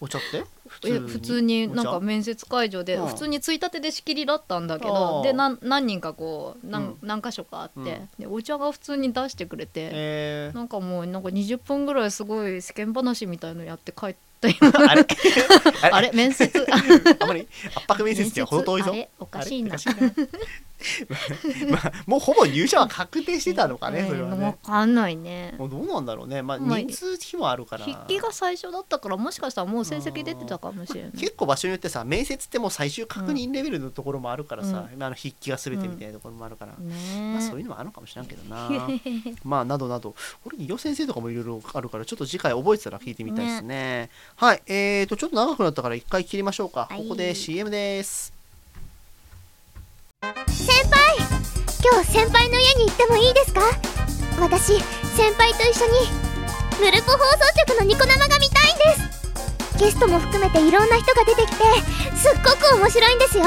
[0.00, 0.44] お茶って？
[0.86, 1.68] え普通に？
[1.68, 6.98] なんか面接会場でうん普通についたてで仕切りだったんだけどでなん何人かこう何,、うん。
[7.02, 8.08] 何箇所かあって、うん。
[8.18, 10.52] でお茶が普通に出してくれて、え。
[10.54, 15.06] なんかもうなんか20分ぐらいすごい世間話みたいのやって帰ったよー、あれ？
[15.90, 16.10] あれ？
[16.12, 16.66] 面接？
[17.20, 18.94] あまり圧迫面接には程遠いぞ。
[19.18, 19.76] おかしいな
[21.70, 24.56] まあもうほぼ入社は確定してたのかねそれはね。
[24.62, 25.54] かんないね。
[25.58, 26.42] もうどうなんだろうね。
[26.42, 27.84] まあまあ人数比もあるから。
[27.84, 31.12] 筆記が最初だったからもしかしたらもう成績出てたかもしれない。
[31.12, 38.68] 結構場所によってさ面接ってもう最終確認レベルのところもあるからさ、あの筆記が全てみたいなところもあるから、ねまあ、そういうのもあるのかもしれんけどな。
[39.44, 40.14] まあなどなど。
[40.42, 44.10] これ伊予先生とかもいろいろあるからちょっと次回覚えてたら聞いてみたいですね。
[44.36, 44.62] はい。
[44.66, 47.02] えーとちょっと長くなったから一回切りましょうか、はい。
[47.02, 48.39] ここで CM です
[50.22, 50.30] 先
[50.90, 51.16] 輩
[51.82, 53.62] 今日先輩の家に行ってもいいですか？
[54.38, 54.78] 私
[55.16, 55.92] 先輩と一緒に
[56.84, 59.02] ヌルポ放送局のニコ生が見たいんで
[59.72, 59.78] す。
[59.78, 61.54] ゲストも含めていろんな人が出てきて
[62.16, 63.44] すっごく面白いんですよ。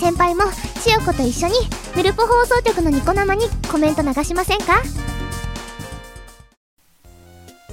[0.00, 0.44] 先輩も
[0.82, 1.52] 千代子と一緒に
[1.94, 4.82] ヌルポ放送局のニコ生にコメント流しませんか？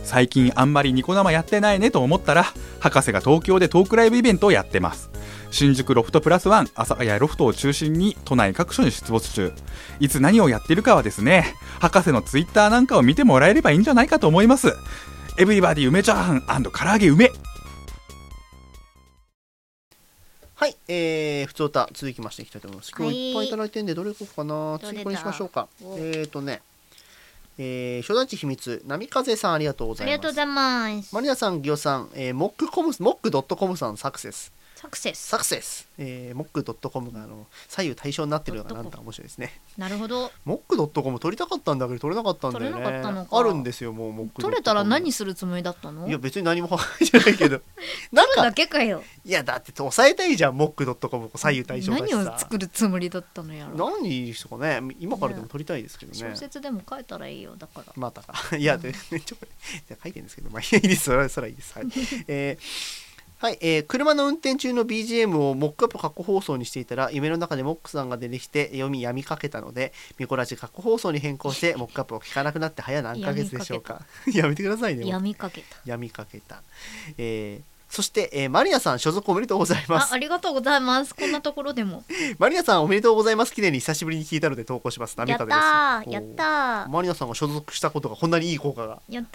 [0.04, 2.44] 最近あんまりニコ生やってないねと思ったら
[2.82, 5.10] 博士が東京でトークライブイベントをやってます。
[5.50, 9.54] 新宿ロフトプラスワン朝谷ロフトを中心に都内各所に出没中。
[10.00, 14.74] いつ何をやってるかはですね博士のツイッターなんかを見てもらえればいいんじゃないかと思います。
[15.40, 17.32] エブリバディ梅チャーハン唐揚げ梅。
[20.56, 22.92] はいえー、普通歌続きましていきたいと思います。
[22.92, 23.16] 今はい。
[23.16, 24.80] 日いっぱいいただいてんでどれいこうかな？
[24.84, 25.68] 次これにしましょうか。
[25.84, 25.96] お。
[25.98, 26.62] えーとね
[27.60, 30.14] えー、初代地秘密波風さんありがとうございます。
[30.14, 31.16] ありがとうございます。
[31.16, 34.52] マリアさん、ギオさん、えー、モックコムス、モックドットコムさん、サクセス。
[34.78, 35.18] サクセス。
[35.18, 39.60] サクセス、えー、モックドットコムがあの左右対称になってるのがなんか面白いですね。
[39.76, 40.32] なるほど。
[40.46, 42.72] モックドットコム撮りたかったんだけど撮れなかったんだよね。
[42.72, 43.40] 撮れなかったのか。
[43.40, 46.08] あるんですよもうモック取れたら何するつもりだったの？
[46.08, 47.60] いや別に何も考えてないけど。
[48.12, 49.04] な ん取るだかけかよ。
[49.26, 51.32] いやだって抑えたいじゃんモックドットコム。
[51.34, 52.36] 左右対称何さ。
[52.36, 54.82] を作るつもりだったのやろ何ですかね。
[55.00, 56.20] 今からでも撮りたいですけどね。
[56.20, 57.94] 小説でも書いたらいいよだから。
[57.96, 61.06] またかいや、でちょじゃあ書いてるんですけどまあいいです。
[61.06, 61.74] それはそれはいいです。
[61.74, 61.88] はい。
[62.30, 63.07] えー
[63.40, 74.02] はい、えー車の運転中の BGM をモックアップ過去放送にしていたら夢の中でモックさんが出てきて読みやみかけたのでミコラジ過去放送に変更してモックアップを聞かなくなって早何ヶ月でしょうか。
[74.34, 75.78] やめてくださいね闇かけた。
[75.86, 76.64] やみかけた、
[77.18, 80.12] えーそして、えーマリナさん所属おめでとうございます。
[80.12, 81.16] あありがとうございます。
[81.16, 82.04] こんなところでも。
[82.38, 83.54] マリナさんおめでとうございます。
[83.54, 85.16] 記念に久しぶりに聞いたので投稿します。
[85.18, 86.10] 波やったー。
[86.10, 86.88] やったー。
[86.90, 89.34] マリナさんが所属したことがこんなにいい効果がやっ現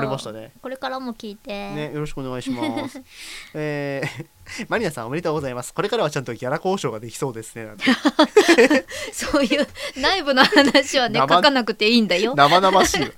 [0.00, 0.52] れましたね。
[0.62, 1.50] これからも聞いて。
[1.50, 3.02] ね、よろしくお願いします。
[3.54, 5.72] えー、 マリナさんおめでとうございます。
[5.74, 7.68] これからはちゃんとギャラ交渉ができそうですね。
[9.12, 12.34] そういう内部の話はね生書かなくていいんだよ。
[12.34, 13.00] 生々しい。
[13.02, 13.08] わ。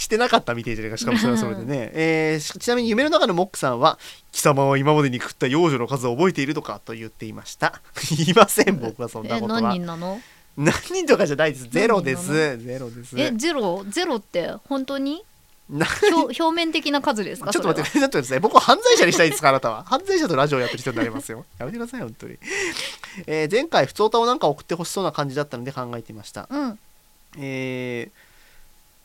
[0.00, 3.98] してなかったみてえじゃないかしかもそれはそれでね、えーしちなみに夢の中のモックさんは
[4.32, 7.80] 貴様は今までに食った幼女の数を覚えているとかと言っていました。
[8.16, 9.60] 言 いません僕はそんなえことは。
[9.60, 10.20] 何人なの？
[10.56, 11.68] 何人とかじゃないです。
[11.68, 12.32] ゼロで何す。
[12.58, 13.14] ゼロです。
[13.20, 15.22] えゼロゼロって本当に？
[15.68, 17.52] な表表面的な数ですか？
[17.52, 18.40] ちょっと待って、そ ちょっと待ってください。
[18.40, 19.84] 僕は犯罪者にしたいですか、あなたは。
[19.84, 21.44] 犯罪者とラジオやってる人になりますよ。
[21.58, 22.36] やめてください、本当に。
[23.26, 26.48] えー前回、普通歌をなんか送ってほしそうな感じだったので考えていました。
[26.50, 26.78] うん。
[27.38, 28.29] えー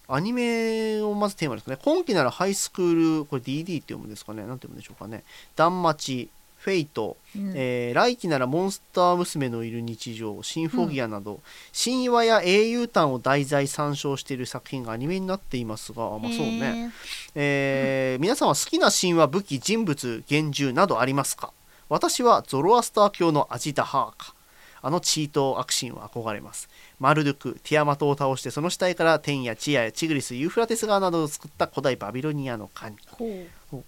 [0.07, 1.77] アニメをまずテーマですかね。
[1.83, 4.43] 今期ならハイスクール、これ DD って読むんですかね。
[4.45, 5.23] なんて読むんでしょうかね。
[5.55, 11.41] ダンマチ、フェイト、うんえー来期ならモンスター娘のいる日常、シンフォギアなど、
[11.83, 16.91] 神話や英雄譚を題材参照している作品がアニメになっていますが、まあそうね。
[17.35, 21.51] えー皆さんは好きな神話武器人物幻獣などありますか？
[21.87, 24.33] 私はゾロアスター教のアジダハーカ
[24.81, 26.67] あのチート悪神は憧れます
[26.99, 32.95] マルドゥクティアマトを倒してその死体から天やチアやチグリスユーフラテス川などを作った古代バビロニアの神。
[33.11, 33.83] ほう。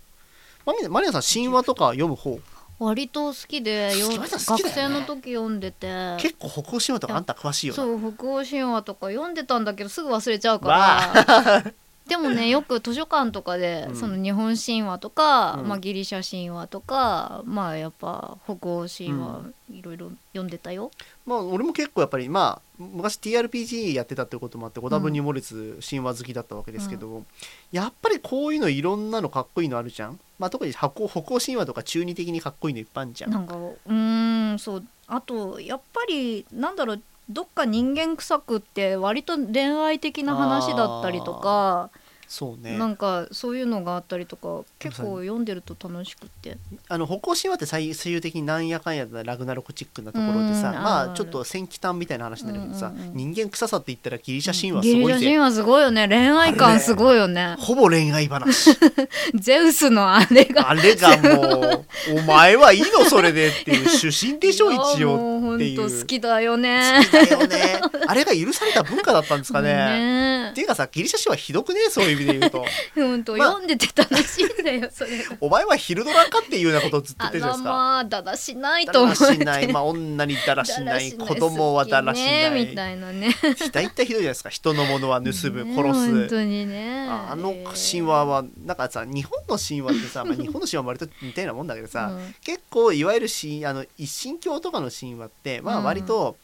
[0.90, 2.40] マリアさん神話とか読む方？
[2.80, 6.16] 割と好きで学生の時読んでて。
[6.20, 7.76] 結構北欧神話とかあんた詳しいよな。
[7.78, 11.74] そう北欧神話とか読んでたんだけどすぐ忘れちゃうかわら
[12.08, 13.96] でもね よく図書館とかで、うん。
[13.96, 15.68] その日本神話とか、うん。
[15.68, 19.42] まあ、ギリシャ神話とかまあやっぱ北欧神話
[19.72, 20.92] いろいろ読んでたよ。
[21.26, 27.24] まあ俺も結構やっぱりまあ昔 TRPG やってたってこともあって五多分に漏れず神話好きだったわけですけど、
[27.72, 33.32] やっぱりこういうのいろんなのかっこいいのあるじゃん、まあ、特に北欧北欧神話とか中二的にかっこいいのいっぱいあるじゃん。
[33.32, 34.84] なんかうーんそう。
[35.08, 41.90] あとやっぱりなんだろうどっか人間臭くって割と恋愛的な話だったりとか、
[42.28, 42.78] そうね。
[42.78, 46.58] なんかそういうのがあったりとか結構読んでると楽しくって。
[46.90, 53.14] あの北欧神話って最最終的になんやかんやでラグナロクチックなところでさうんまあちょっと戦記譚みたいな話になるけどさ、うんうんうん。
[53.16, 55.20] 人間臭さって言ったらギリシャ神話すギリごいぜ。
[55.20, 56.08] シャ神話すごいよね。
[56.08, 57.56] 恋愛感すごいよね。
[57.60, 58.72] ほぼ恋愛話。
[59.36, 60.70] ゼウスのあれが。
[60.70, 65.78] あれがもうお前はいいのそれでっていう主審でしょ一応っていう。
[65.78, 67.02] と好きだよね。
[67.12, 67.82] 好きだよね。
[68.08, 69.68] あれが許された文化だったんですかね。
[69.78, 70.17] ね
[70.58, 72.66] っていうかさギリシャ神話ひどくねそういう意味で言うと。
[72.96, 75.20] ほんと、まあ読んでて楽しいんだよそれ。
[75.20, 77.70] がお前はヒルドラかっていうようなことをずっと言っあてるじゃないらですか？
[77.70, 81.12] まあだらしないだと思ってらしない、まあ、女にだらしない。
[81.12, 83.36] 子供はだらしない、ねみたいなね。
[83.72, 84.50] 大体ひどいじゃないですか。
[84.50, 86.12] 人のものは盗む、ね殺す。
[86.12, 87.08] 本当にね。
[87.08, 92.36] あの神話はなんかさ日本の神話ってさ、まあ、 日本の神話も割と似たようなもんだけどさ、うん。
[92.44, 95.84] 結構いわゆる神あの一神教とかの神話ってまあうん。
[95.84, 96.36] 割と、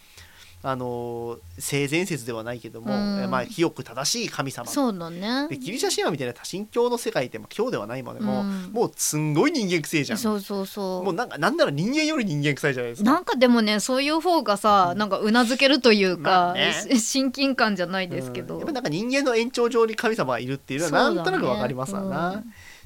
[0.65, 3.23] あの性善説ではないけども、うん。
[3.23, 4.65] えまあ清く正しい神様。
[4.65, 5.49] そうだね。
[5.49, 8.71] でギリシャ神話みたいな多神教の世界ってまあ教ではないまでも、うん。
[8.71, 10.17] もうすんごい人間くせえじゃん。
[10.17, 13.11] そうそうそうもうなんかなんなら人間より人間臭いじゃないですか。
[13.11, 16.73] なんかでもねそういう方がさなんかうなずけるというまか、あね。
[16.73, 18.59] し親近感じゃないですけど、うん。
[18.61, 22.43] やっぱなんか人間の延長上に神様がいるっていうのはなんとなくわかりますわな、ね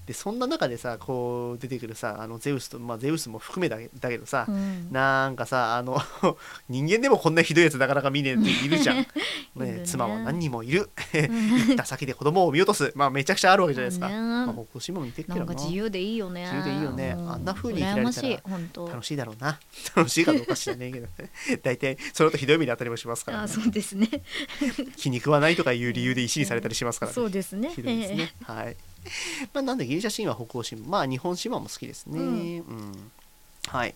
[0.08, 4.88] でそんな中でさこう出てくるさあのゼウスとまあゼウスも含めだけだけどさ、うん。
[4.90, 6.02] なんかさあの
[6.70, 9.08] 人間でもこんなひどいやつなかなか見ねえっているじゃん、 ね
[9.56, 9.82] ね。
[9.84, 10.90] 妻は何人もいる。
[11.14, 12.94] 行った先で子供を見落とす。
[12.96, 15.52] まあめちゃくちゃあるわけじゃないですか、ねまあ、北島も似てるけなどな。
[15.52, 16.44] んか自由でいいよね。
[16.46, 17.16] 自由でいいよね。
[17.28, 19.60] あんな風に生きられたら楽しいだろうな。
[19.94, 21.60] 楽しいかどうか知らねえけどね。
[21.64, 24.08] 大体それとひどい目に当たりもしますから、ね、あそうですね。
[24.96, 27.16] 気に食わないとかいう理由で石にされたりしますからね。
[27.16, 27.70] そうですね。
[27.70, 28.34] ひどいですね。
[28.44, 28.76] はい。
[29.54, 32.20] まあなんでギリシャ神話、北欧神話、まあ日本神話も好きですね。
[32.20, 32.92] ううん。
[32.92, 33.12] ん。
[33.68, 33.96] はい。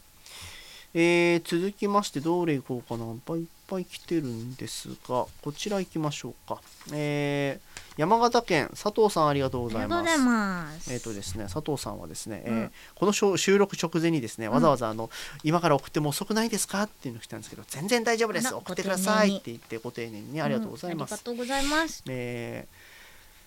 [0.94, 3.06] えー続きましてどれいこうかな。
[3.06, 6.62] いっぱいいっぱい来てるんですがこちら行きましょうか。
[6.92, 10.18] えー山形県佐藤さんありがとうございます。
[10.18, 10.92] ます。
[10.94, 12.72] えーとですね、佐藤さんはですね、えーうん。
[12.96, 15.10] このショー収録直前にですねわざわざあの、
[15.44, 16.84] 今から送っても遅くないですか？
[16.84, 18.54] っていうのが来たんですけど全然大丈夫です。
[18.54, 21.14] 送ってくださいって言ってご丁寧にねありがとうございます、ん。
[21.14, 22.04] ありがとうございます。
[22.08, 22.81] えー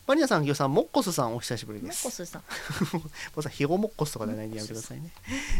[0.06, 2.02] マリナさん、ギョさん、モッコスさん、お久しぶりモです。
[2.02, 2.42] ッコスさん。
[2.94, 3.02] も
[3.36, 5.08] うさ、ヒゴモッコスとかではないんでやめてくださいね。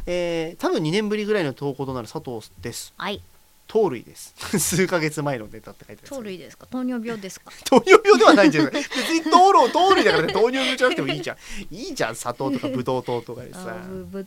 [0.07, 2.93] えー、多分2年ぶりぐらいの投稿となる佐藤です。
[2.99, 3.23] はい。
[3.67, 4.35] 糖類です。
[4.61, 6.67] 数ヶ月前のネタって書いてある糖類ですか？
[6.67, 7.51] 糖尿病ですか？
[7.65, 11.37] 糖尿病ではないんじゃない別に糖類糖類だからね糖尿病じゃなくてもいいじゃん。
[11.75, 13.61] いいじゃん砂糖とかブドウ糖とかでさ。
[13.83, 14.23] あぶ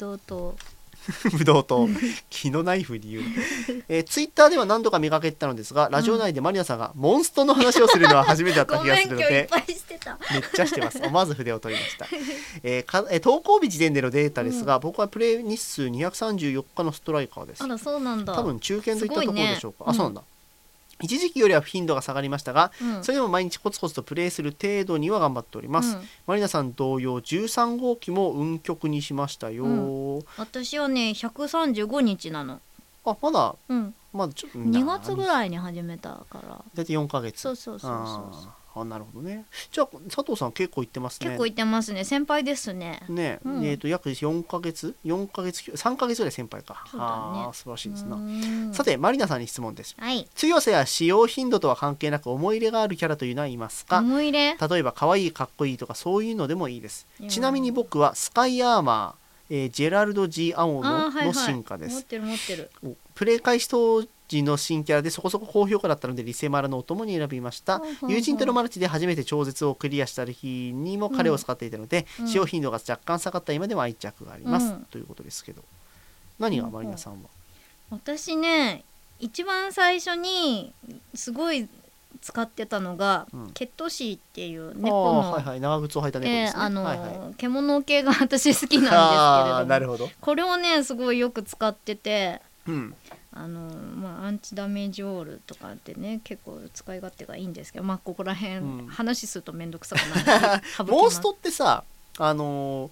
[1.38, 3.24] ぶどうとブドウ糖気のないふうに言う。
[3.24, 3.30] の、
[3.90, 9.50] えー、ツイッターでは何度か見かけてたのですがラジオ内でマリナさんがモンストの話をするのは初めてだったご気がするので
[10.32, 11.02] めっちゃしてます。
[11.02, 12.08] 思わず筆を取りました、
[12.64, 17.64] えーかえー投稿日時点でのデータですが、僕はプレイ日数234日のストライカーです。
[17.64, 18.34] あらそうなんだ。
[18.34, 19.92] 多分中堅といったところでしょうか、ね。
[19.92, 20.24] あそうなんだ、
[21.02, 23.04] 一時期よりは頻度が下がりましたが、うん。
[23.04, 26.04] それでも毎日コツコツとプレイする程度には頑張っております、うん。
[26.26, 32.60] マリナさん同様13号機も運曲にしましたよ、う私はね135日なの。
[33.06, 33.56] あまだ？
[33.70, 33.94] うん。
[34.12, 36.64] まだちょっと2月ぐいらいに始めたから。
[36.74, 37.40] 大体4ヶ月。
[37.40, 37.96] そうそうそうそう。
[37.96, 39.46] あーあなるほどね。
[39.72, 41.28] じゃあ佐藤さん結構行ってますね。
[41.28, 42.04] 結構いってますね。
[42.04, 43.02] 先輩ですね。
[43.10, 43.66] ね、うん。
[43.66, 46.86] えっ、と約4ヶ月4ヶ月3ヶ月ぐらい先輩か。
[46.92, 47.12] そうだね。
[47.12, 48.74] あー素晴らしいですな、うん。
[48.74, 49.96] さてマリナさんに質問です。
[49.98, 50.28] はい。
[50.36, 54.00] 強さや使用頻度とは関係なく思い入れがあるキャラというのはいますか？
[54.00, 54.58] 思い入れ？
[54.70, 57.08] 例えば可愛いかっこいいとかそういうのでもいいです。
[57.28, 61.28] ちなみに僕はスカイアーマー、えージェラルド・ジ・ーはいはい。
[61.28, 62.70] の進化です、持ってる持ってる。
[62.84, 67.82] おプレイ開始当時の新キャラでそこそこ高評価だったのでリセマラのお供に選びました。
[68.08, 72.28] 友人とのマルチで初めて超絶をクリアした日にも彼を使っていたので、うん。
[72.28, 75.64] 使用頻度が若干下がった今でも愛着があります、うんということですけど。
[76.40, 77.30] 何がマリナさんは、
[77.90, 78.84] 私ね
[79.20, 80.72] 一番最初に
[81.16, 81.68] すごい
[82.22, 83.52] 使ってたのが、うん。
[83.52, 85.60] ケットシーっていうあ猫の、ーはいはい。
[85.60, 87.00] 長靴を履いた猫ですね、えーあの、はい。
[87.00, 89.66] はい獣系が私好きなんですけれども。
[89.66, 92.96] なるほど、これをねすごいよく使っててうん、
[93.34, 98.88] あの、まあ、アンチダメージオールとかってね結構使い勝手がいいんですけどまあここら辺、うん。
[98.88, 100.92] 話すると面倒くさくなる 省きます。
[100.92, 101.84] モンストってさ
[102.18, 102.90] あの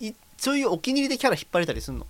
[0.00, 2.06] ーいそういうお気に入りでキャラ引っ張れたりするの？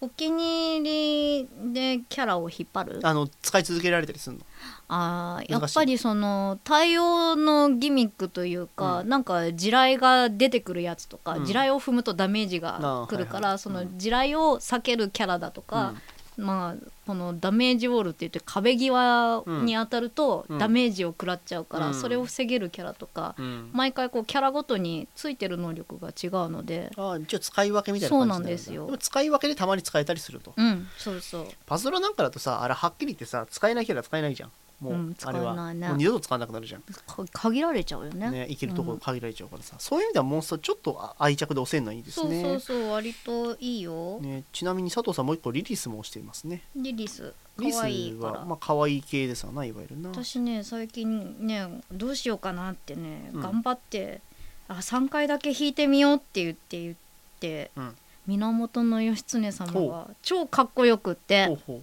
[0.00, 3.00] お気に入りでキャラを引っ張る？
[3.02, 4.42] あの使い続けられたりするの？
[4.88, 9.08] あーやっぱりその対応のギミックというか、うん。
[9.08, 15.94] なんか地雷が出てくるやつとか、うん地雷を踏むとダメージがくるから、はいはいその地雷を避けるキャラだとか、
[16.36, 20.58] まあこのダメージウォールって言って壁際に当たるとうん。
[20.58, 21.94] ダメージを食らっちゃうから、うん。
[21.94, 23.70] それを防げるキャラとか、うん。
[23.72, 28.86] 毎回こうキャラごとについてる能力が違うのでああ一応使い分けみたいな感じそうなんですよ。
[28.86, 30.52] でも使い分けでたまに使えたりすると。
[30.56, 31.46] うんそうそう。
[31.66, 35.54] パズドラなんかだとさあれはっきり言ってさ使えないキャラ使えないじゃんもう、うんあれは。
[35.54, 36.82] もう二度と使わなくなるじゃん。
[36.82, 38.30] か限られちゃうよね。
[38.30, 46.62] ねいけるところ限られちゃうからさ、そういう意味ではモンストちょっとあ愛着で押せるのはいいですそうねそうそう割といいよ、ねちなみに佐藤さんもう一個リリスも押していますね。
[46.74, 47.32] リリス。
[47.58, 47.78] リリス
[48.22, 50.10] はまあ可愛い系ですわないわゆるな。
[50.10, 53.40] 私ね最近ねどうしようかなってね、うん。
[53.40, 54.20] 頑張って
[54.68, 56.94] あ3回だけ弾いてみようって言って言っ
[57.40, 57.94] て、うん。
[58.26, 61.82] 源義経様ほが超かっこよくってほうほ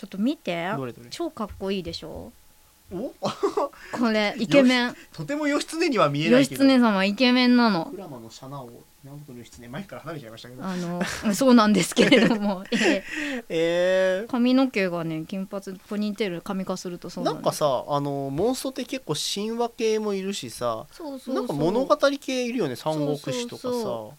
[0.00, 0.72] ちょっと見て。
[0.78, 1.08] どれどれ？
[1.10, 2.32] 超かっこいいでしょ？
[2.90, 3.10] う
[3.92, 4.88] これイケメン。
[5.12, 6.64] おとても義経には見えない義けど。
[6.64, 7.90] 経様イケメンなの。
[7.92, 8.70] 鞍馬のシャナを
[9.04, 10.64] 源義経前から離れちゃいましたけど。
[10.64, 11.02] あの
[11.34, 13.44] そうなんですけれども、 ええ。
[13.50, 17.34] えー髪の毛がね金髪ポニーテール髪化するとそうなです。
[17.34, 20.86] なんんかさあのモンストって結構神話系もいるしさ。
[20.90, 24.16] そうそうなんか物語系いるよね三国志とかさ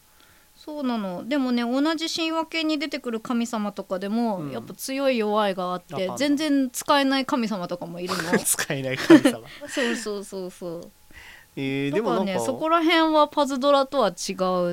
[0.64, 1.28] そうなの。
[1.28, 4.52] でもね同じ神話系に出てくる神様とかでも、うん。
[4.52, 8.38] やっぱ強い弱いがあって全然使えない神様とかもいるの。
[8.38, 9.40] 使えない神様。
[9.68, 10.92] そうそうそうそう。
[11.56, 14.16] えー、でもねそこら辺はパズドラとは違う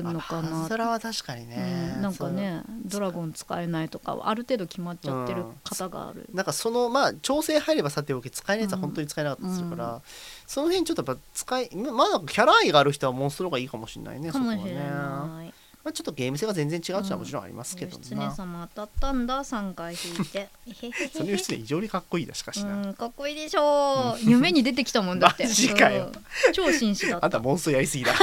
[0.03, 10.01] のかあなパズドラは確かにね、うん、なんかねドラゴン使えないとかはある程度決まっちゃってる方がある、なんかそのまあ調整入ればさておき使えないやつは本当に使えなかったりするから、うん。
[10.47, 14.31] その辺ちょっとやっぱ使いままあキャラ愛がある人はモンストの方がいいかもしれないね。
[14.31, 15.53] かもしれない
[15.89, 20.47] まあ、ちょっとゲーム性が全然違うっていうのはもちろんありますけど義経な、様当たったんだ3回引いて。
[21.17, 24.19] その義経異常にかっこいいだしかしな、うんかっこいいでしょう。
[24.29, 25.45] 夢に出てきたもんだって。
[25.45, 26.11] マジかよ。
[26.47, 26.53] うん。
[26.53, 27.25] 超紳士だった。
[27.25, 28.13] あんたモンストやりすぎだ。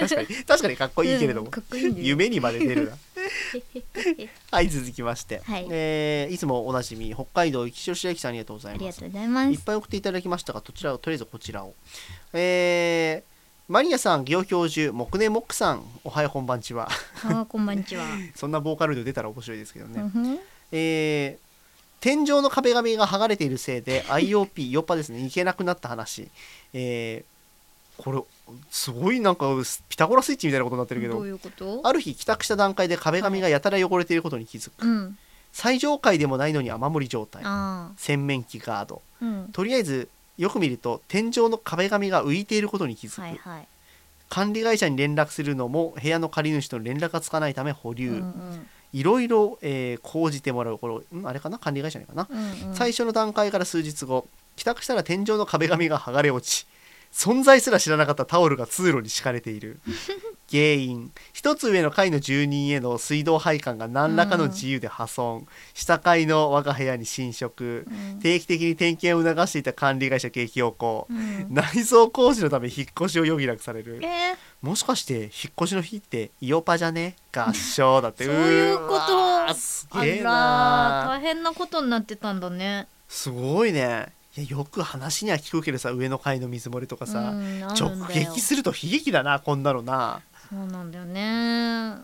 [0.00, 0.26] 確かに。
[0.44, 2.96] 確かにかっこいいけれども、うんいい夢にまで出るな。
[4.50, 5.68] はい続きまして、はい。
[5.70, 8.82] えーいつもおなじみ北海道雪城駅さんありがとうございます。
[8.82, 9.50] ありがとうございます。
[9.52, 11.74] いっぱい送っていただきましたが、どちらをとりあえずこちらを。
[12.32, 13.31] えー
[13.72, 16.90] マリアさんギオ教授木根モックさんおはようこんばんちは
[17.24, 18.04] あーこんばんちは。
[18.36, 20.38] そんなボーカルで出たら面白いですけどね、
[20.72, 21.52] えー
[22.02, 26.28] 天井の壁紙が剥がれているせいで IOP ヨッパですね行けなくなった話
[26.74, 28.20] えーこれ
[28.70, 29.46] すごいなんか
[29.88, 31.80] ピタゴラスイッチみたいなことになってるけどどういうこと？
[31.84, 35.16] ある日帰宅した段階で壁紙がやたら汚れていることに気づく、うん。
[35.52, 39.24] 最上階でもないのに雨漏り状態あ洗面器ガードあ。
[39.24, 39.48] うん。
[39.52, 40.08] とりあえず
[40.38, 43.68] よく見ると天井の壁紙が浮いていることに気づく、はいはい。
[44.28, 48.66] 管理会社に連絡するのも部屋の借り主と連絡がつかないため保留、うんうん。
[48.92, 51.58] いろいろ、えー講じてもらうこれんあれかな？
[51.58, 52.74] 管理会社にかな、うんうん。
[52.74, 54.26] 最初の段階から数日後
[54.56, 56.66] 帰宅したら天井の壁紙が剥がれ落ち
[57.12, 59.80] 存在すら知らなかったタオルが通路に敷かれている。
[60.50, 61.12] 原因。
[61.32, 67.86] 一つ上の階の住人への水道配管が何らかの自由で破損、下階の我が部屋に侵食。
[67.88, 68.20] うん。
[68.20, 71.46] 定期的に点検を促していた管理会社景気予行うん。
[71.50, 74.00] 内装工事のため引っ越しを余儀なくされる。
[74.02, 74.36] えー。
[74.62, 77.16] もしかして引っ越しの日ってイオパじゃね？
[77.32, 78.24] 合唱だって。
[78.24, 79.32] そういうこと。
[79.42, 82.88] あげえらな大変なことになってたんだね。
[83.08, 87.34] すごいねいやよく話には聞くけどさ上の階の水漏れとかさ、
[87.78, 91.96] 直撃すると悲劇だなこんなのなそうなんだよね。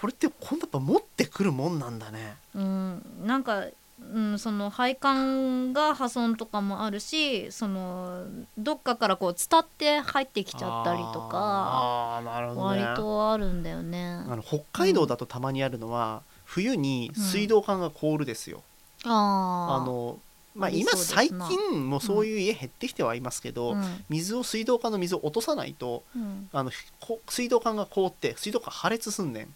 [0.00, 2.36] これってこんなやっぱ持ってくるもんなんだね。
[2.54, 3.64] うん、なんか、
[4.12, 8.24] うん、その配管が破損とかもあるしその
[8.58, 12.82] どっかからこう伝って入ってきちゃったりとかあーなるほどね。
[12.82, 14.24] 割とあるんだよね。
[14.28, 18.62] あの北海道だとたまにあるのは、冬に水道管が凍るですよ、
[19.04, 20.18] ああの
[20.56, 24.04] まあ今最近もうそういう家減ってきてはいますけど、うん。
[24.08, 26.48] 水を水道管の水を落とさないとうん。
[26.52, 29.54] あのこ水道管が凍って水道管破裂すんねん。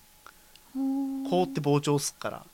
[1.28, 2.44] 凍って膨張すっから。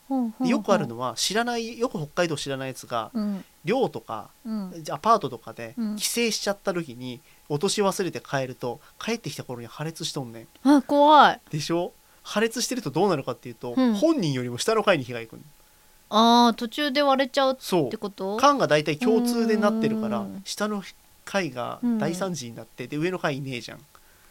[0.46, 3.44] よくあるのは知らないよく北海道知らないやつがうん。
[3.64, 4.84] 寮とかうん。
[4.90, 5.96] アパートとかでうん。
[5.96, 10.68] 帰省しちゃった時に落とし忘れて帰ると帰ってきた頃に破裂しとんねん。
[10.68, 11.40] あ怖い。
[11.50, 11.92] でしょ？
[12.22, 13.94] 破裂してるとどうなるかっていうと、うん。
[13.94, 15.42] 本人よりも下の階に被害がいくの
[16.08, 18.36] あー途中で割れちゃうっそてこと？
[18.36, 18.38] う。
[18.38, 20.42] 管が大体共通でなってるからうん。
[20.44, 20.82] 下の
[21.24, 23.78] 階が大惨事になってで上の階いねえじゃん、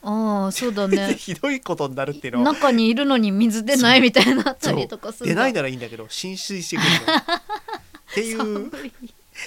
[0.01, 1.13] ああそうだでね。
[1.19, 7.13] ひどいことになるっていうのは中にいるのに水出ないみたいになったりとかする出ないだならいいんだけど浸水してくるの。
[7.19, 8.71] っていう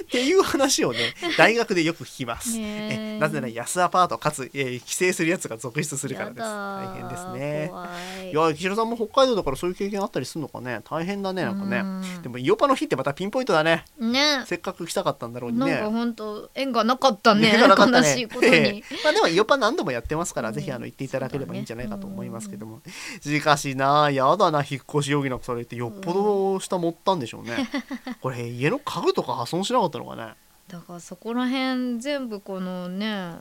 [0.04, 0.98] っていう話をね
[1.36, 2.56] 大学でよく聞きます。
[2.58, 3.18] え。
[3.18, 6.40] なぜなら安アパートかつ、えー帰省するやつが続出するからです。
[6.40, 7.68] 大変ですね。
[7.70, 7.88] 怖
[8.22, 8.30] い。
[8.30, 10.80] いや岸田さんも北海道だからそういう経験あったりするのかね？
[10.88, 11.78] 大変だねなんかね。
[11.78, 11.82] う
[12.20, 12.22] ん。
[12.22, 13.84] でもイオパの日ってまたピンポイントだね。
[13.98, 14.42] ね。
[14.46, 15.72] せっかく来たかったんだろうにね。
[15.72, 17.52] なんか本当縁がなかったね。
[17.52, 18.08] ねなかったね。
[18.08, 18.94] 悲しいことに、 ええ。
[19.04, 22.80] まあでもイオパ何度もやってますから、うんぜひあの行っていただければいいんじゃないかと思いますけども、
[23.20, 27.68] しかしなやだな引っ越し余儀なくされてよっぽど下持ったんでしょうね、
[28.20, 30.34] これ家の家具とか破損しなかったのかね。
[30.68, 33.32] だからそこら辺全部このね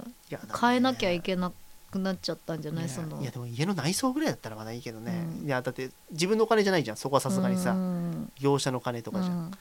[0.59, 1.51] 変えなきゃいけな
[1.91, 2.89] くなっちゃったんじゃない？
[2.89, 3.21] その。
[3.21, 5.45] いやでも家の内装ぐらいだったらまだいいけどね、うん。
[5.45, 8.31] いやだって自分のお金じゃないじゃんそこはさすがにさ、うん。
[8.39, 9.51] 業者の金とかじゃん、うん。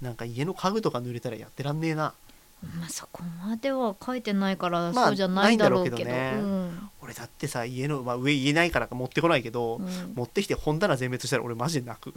[0.00, 2.14] なんか家の家具とか濡れたらやってらんねえな
[2.62, 6.42] まあそこまでは書いてないからまあそうじゃないだろうけど,、ないんだろうけどね。
[6.42, 6.90] うん。
[7.02, 10.12] 俺だってさ家の、まあ、上言えないからか持ってこないけど、うん。
[10.14, 12.12] 持ってきて本棚全滅したら俺マジで泣く。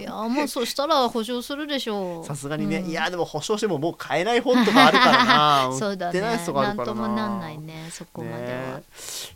[0.00, 2.26] いやもうそしたら保証するでしょう。
[2.26, 2.90] さすがにね、うん。
[2.90, 5.70] いやでも保証してももう買えない本とかあるからな。
[5.78, 6.18] そうだね。
[6.18, 8.48] 売ってなんともなんないねそこまでは、ね。
[8.78, 8.82] え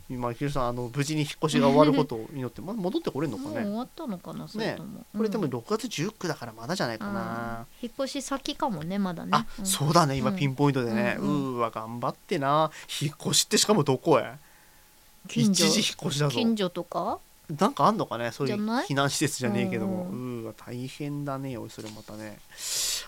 [0.09, 9.31] 今ひろさんあの無事に引っ越しが終わることを祈って、まあ、戻ってこれるのかもうね終わったのかなそれとも、これでもうん6月19だからまだじゃないかな、引っ越し先かもねまだね。
[9.33, 9.65] あ、うん。
[9.65, 10.17] そうだね。
[10.17, 10.35] 今うん。
[10.35, 11.55] ピンポイントでね、ううん。
[11.55, 12.71] ーわ頑張ってな。
[13.01, 14.33] 引っ越しってしかもどこへ？
[15.27, 15.65] 近所。
[15.65, 16.31] 一時引っ越しだぞ。
[16.31, 17.19] 近所とか？
[17.59, 18.31] なんかあんのかね？
[18.31, 18.85] そういうじゃない？
[18.85, 20.03] 避難施設じゃねえけども。
[20.03, 22.37] ううんーわ大変だねおいそれまたね。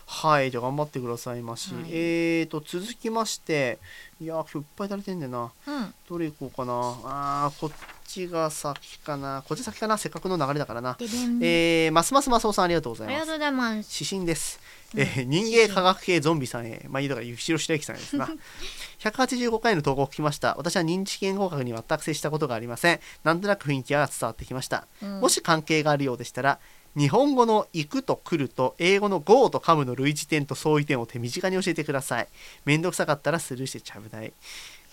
[0.07, 1.83] はいじゃあ頑張ってくださいまし、はい。
[1.89, 3.77] えーと続きまして。
[4.19, 5.51] いやー今日いっぱい垂れてんだよな。
[5.73, 5.93] うん。
[6.09, 6.73] どれ行こうかな。
[7.05, 7.71] あーこっ
[8.07, 9.43] ちが先かな。
[9.47, 9.97] こっち先かな？
[9.97, 10.95] せっかくの流れだからな。
[10.99, 11.39] ででん。
[11.41, 13.15] えー、ますますますおさんありがとうございます。
[13.15, 14.03] ありがとうございます。
[14.03, 14.59] 指針です、
[14.95, 18.29] えー人間科学系ゾンビさんへまあいいだから後ろ白雪さんへですな。
[18.99, 20.55] 185回の投稿を聞きました。
[20.57, 22.99] 私は認知言語学に全く接したことがありません。
[23.23, 25.19] なんとなく雰囲気が伝わってきました、うん。
[25.21, 26.59] もし関係があるようでしたら
[26.95, 32.27] 日本語の行くと来ると英語の go と噛むの類似点と相違点を手短に教えてください。
[32.65, 34.33] めんどくさかったらスルーしてちゃぶ台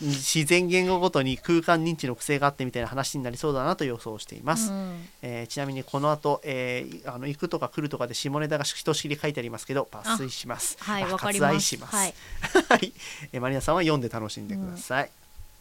[0.01, 5.09] 自然言語ごとに空間認知の癖があってみたいな話になりそうだなと予想しています、うん。
[5.23, 10.77] えーちなみにこの後、えーあの行くとか来るとかで下ネタがひとしきり書いてありますけど抜粋します。
[10.81, 11.61] はいあわかります。
[11.61, 11.97] します。
[11.97, 12.15] はい。
[12.69, 12.93] はい、
[13.33, 15.11] えーマリナさんは読んで楽しんでください、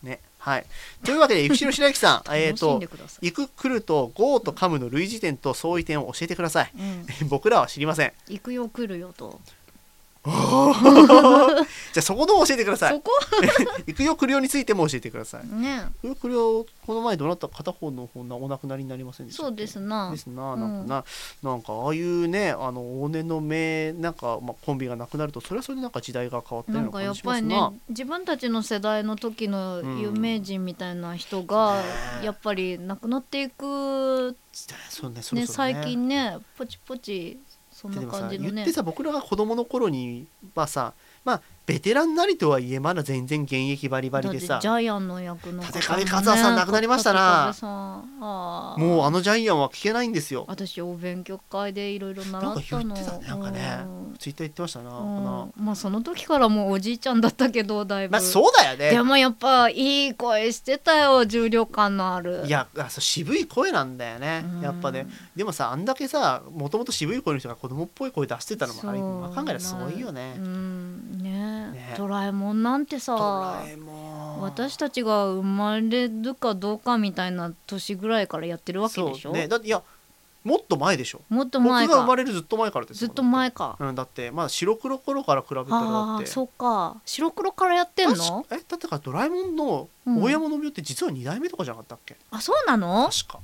[0.04, 0.20] ね。
[0.40, 0.66] はい。
[1.04, 2.80] というわけで後ろ白雪さん えと
[3.22, 6.72] 行く来ると GO と噛むの類似点と相違点を教えてください。
[6.78, 7.06] うん。
[7.28, 8.14] 僕らは知りません。
[8.28, 9.40] 行くよ来るよと
[11.94, 12.94] じゃあそこの教えてください。
[12.96, 13.12] そこ？
[13.88, 15.48] 行くよ来るよについても教えてください。
[15.48, 15.86] ね。
[16.04, 17.48] 行くよ来るよこの前どなった？
[17.48, 20.12] 片方の方お亡くなりになりませんでしたそうですな。
[20.12, 20.54] ですな。
[20.54, 20.60] うん。
[20.60, 21.06] なんか
[21.44, 26.88] な,、なんかああいうねあの往年の名なんか、まあ、コンビがなくなるとそれはそれでなんか時代が変わったようんな。
[26.88, 32.26] なかや感じしますっぱりねな自分たちの世代の時の有名人みたいな人がね。
[32.26, 34.36] やっぱり亡くなっていく
[34.90, 35.22] そうね。
[35.34, 37.40] ね最近ねポチポチ
[37.78, 38.52] そんな感じのね。
[38.54, 40.26] 言ってさ僕らが子供の頃に
[40.56, 44.62] はさまあベテランなりとはいえまだ全然現役バリバリでさ。
[44.64, 45.68] ャイアンの役のね。
[45.68, 46.54] 立上克也さ。
[46.54, 47.54] ん亡くなりましたな
[48.78, 50.46] もうあのジャイアンは聞けないんですよ。
[50.48, 52.56] 私お勉強会でいろいろ習ったの。
[52.56, 53.28] なんか言ってたね。
[53.28, 53.80] なんかね。
[53.82, 54.16] うん。
[54.18, 55.66] ツイッター言ってましたな、うん。
[55.66, 62.44] まあその時からもうおじいちゃんだったけどだいぶ、まあそうだよでねもやっぱいい声してたよ重量感のある。
[62.46, 64.46] いやあそう渋い声なんだよね。
[64.54, 64.62] うん。
[64.62, 65.06] やっぱね。
[65.36, 70.36] でもさあんだけさもともと渋い声の人が子供っぽい声出してたのもあれ考えたらすごいよね。
[70.38, 71.17] うん
[71.96, 73.64] ドラえもんなんてドさ
[74.42, 79.48] 私たちが生まれるかどうかみたいな年ぐらいからやってるわけでしょ、そうね。
[79.48, 79.82] だっていや
[80.44, 81.22] もっと前でしょ？
[81.30, 81.96] もっと僕前か。
[81.96, 83.76] が生まれるずっと前からですずっと前か。
[83.80, 85.82] うん、だってまあ白黒頃から比べたらだって。
[85.82, 86.98] ああそっか。
[87.06, 90.22] 白黒からやってん確のかえだってかドラえもんのうん。
[90.24, 93.10] 大山信代って実は2代目とかじゃなかったっけ、あそうなの？
[93.12, 93.40] 確か。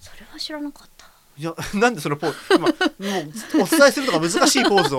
[0.00, 0.99] それは知らなかった
[1.40, 4.98] いやなんでそのポーズ今もうお伝えするのが難しいポーズを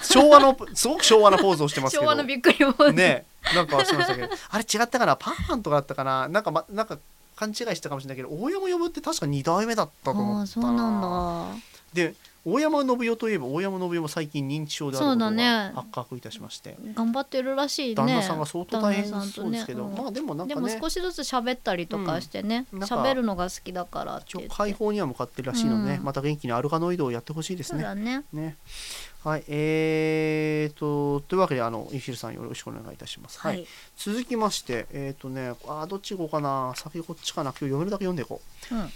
[0.00, 2.02] 昭和のすごく昭和なポーズをしてますけど。
[2.02, 4.28] 昭和のびっくりもねなんかしましたけど。
[4.50, 5.16] あれ違ったかな？
[5.16, 6.28] パンパンとかだったかな？
[6.28, 6.96] なんか,、ま、なんか
[7.34, 11.60] 勘違いしたかもしれないけど大山呼ぶって確か2代目だったと思ったなんだ。
[11.92, 12.14] で
[12.44, 17.94] 大山信代といえば大山信代も最近認知症であることが発覚いたしまして、頑張ってるらしいね。
[17.96, 20.74] 旦那さんが相当大変そうですけど、ねうんまあでもなんでかね。
[20.74, 22.66] も少しずつ喋ったりとかしてね。
[22.72, 22.80] うん。
[22.80, 26.04] るのが好きだからって言解放には向かってるらしいので、ねうん。
[26.04, 27.94] また元気にアルガノイドをやってほしいですね。
[27.94, 28.24] ね。
[28.32, 28.56] ね。
[29.22, 33.38] はいえー、とというわけであのインフィルさんよろしくお願いいたします。
[33.38, 33.66] はい、
[33.98, 36.72] 続きましてえっ、とねあーどっち行こうかな。
[36.74, 37.50] 先こっちかな。
[37.50, 38.74] 今日読めるだけ読んでいこう。
[38.74, 38.90] うん。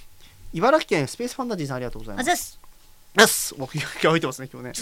[0.54, 2.63] 茨城県スペースファンタジーさんありがとうございます。
[3.16, 3.54] あざっすです。
[3.58, 4.72] 僕今日置いてますね今日ね。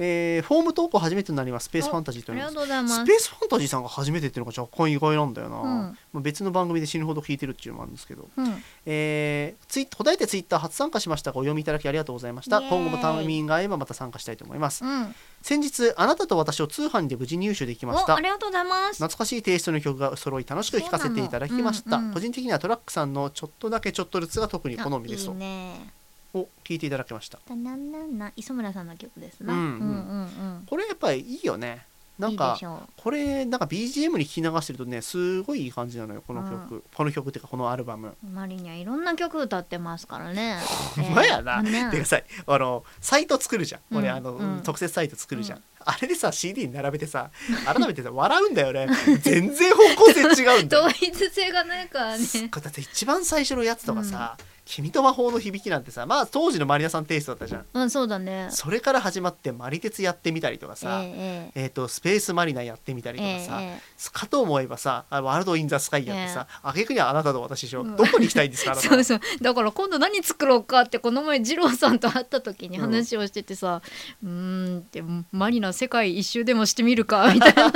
[0.00, 1.64] えー、フォーム投稿初めてになります。
[1.64, 2.46] スペースファンタジーとありが。
[2.46, 2.94] いうのとうございます。
[2.94, 5.64] スペースファンタジーさんが初めてっていうのが若干意外なんだよな、うん。
[5.66, 8.62] まあ別の番組で死ぬほど聞いてるっていうのもあるんですけど、うん。
[8.86, 12.60] えー、ツイ答えてツイッター初参加しましたがお読みいただきありがとうございました。
[12.60, 14.84] 今後もタイミングが合えばまた参加したいと思います。
[14.84, 15.12] うん。
[15.42, 18.14] 先日あなたと私を通販で無事入手できました。
[18.14, 19.02] おありがとうございます。
[19.02, 22.14] 懐かしいテイストの曲が揃い楽しく聴かせていただきました、そうんうん。
[22.14, 25.32] 個人的にはトラックさんのちょっとだけちょっとずつが特に好みですと。
[25.32, 25.97] あいいね
[26.34, 27.38] を聞いていただきました。
[27.38, 29.66] たなんなんな磯村さんの曲ですな、うんうん。
[29.66, 31.86] うんうんこれやっぱりいいよね。
[32.18, 32.58] なんか
[32.96, 38.08] これなんか BGM に聞き流してるとねすごいいい感じなのよこの曲、この曲っていうかこのアルバム。
[38.08, 40.58] うマリにはいろんな曲歌ってますからね。
[41.00, 47.30] ほんまやな、えーねてかさあのサイト作るじゃん、うん俺あの、うん特設サイト作るじゃん、うんあれでさ CD に並べてさ
[47.64, 48.88] 改めてさ笑うんだよね。
[49.22, 50.82] 全然方向性違うんだよ。
[50.84, 52.24] 同一性がないからね。
[52.50, 54.36] だって一番最初のやつとかさ
[54.68, 57.66] 「君と魔法の響き」なんてさまあ当時のマリナさんテイストだったじゃん。
[57.72, 58.48] うんそうだね。
[58.50, 63.80] それから始まってマリテツやってみたりとかさ、ええー、とスペースマリナやってみたえりとかさ、え
[64.12, 67.96] かと思えばさあワールド・イン・ザ・スカイやってさ、あげくにはあなたと私でしょ、うん。
[67.96, 69.20] どこに行きたいんですか そうそう。
[69.40, 73.80] だから今度何作ろうかってこの前二郎さんと会った時に話をしててさ
[74.22, 77.70] 「うーん」って「マリナ世界一周でもしてみるか」 みたいな。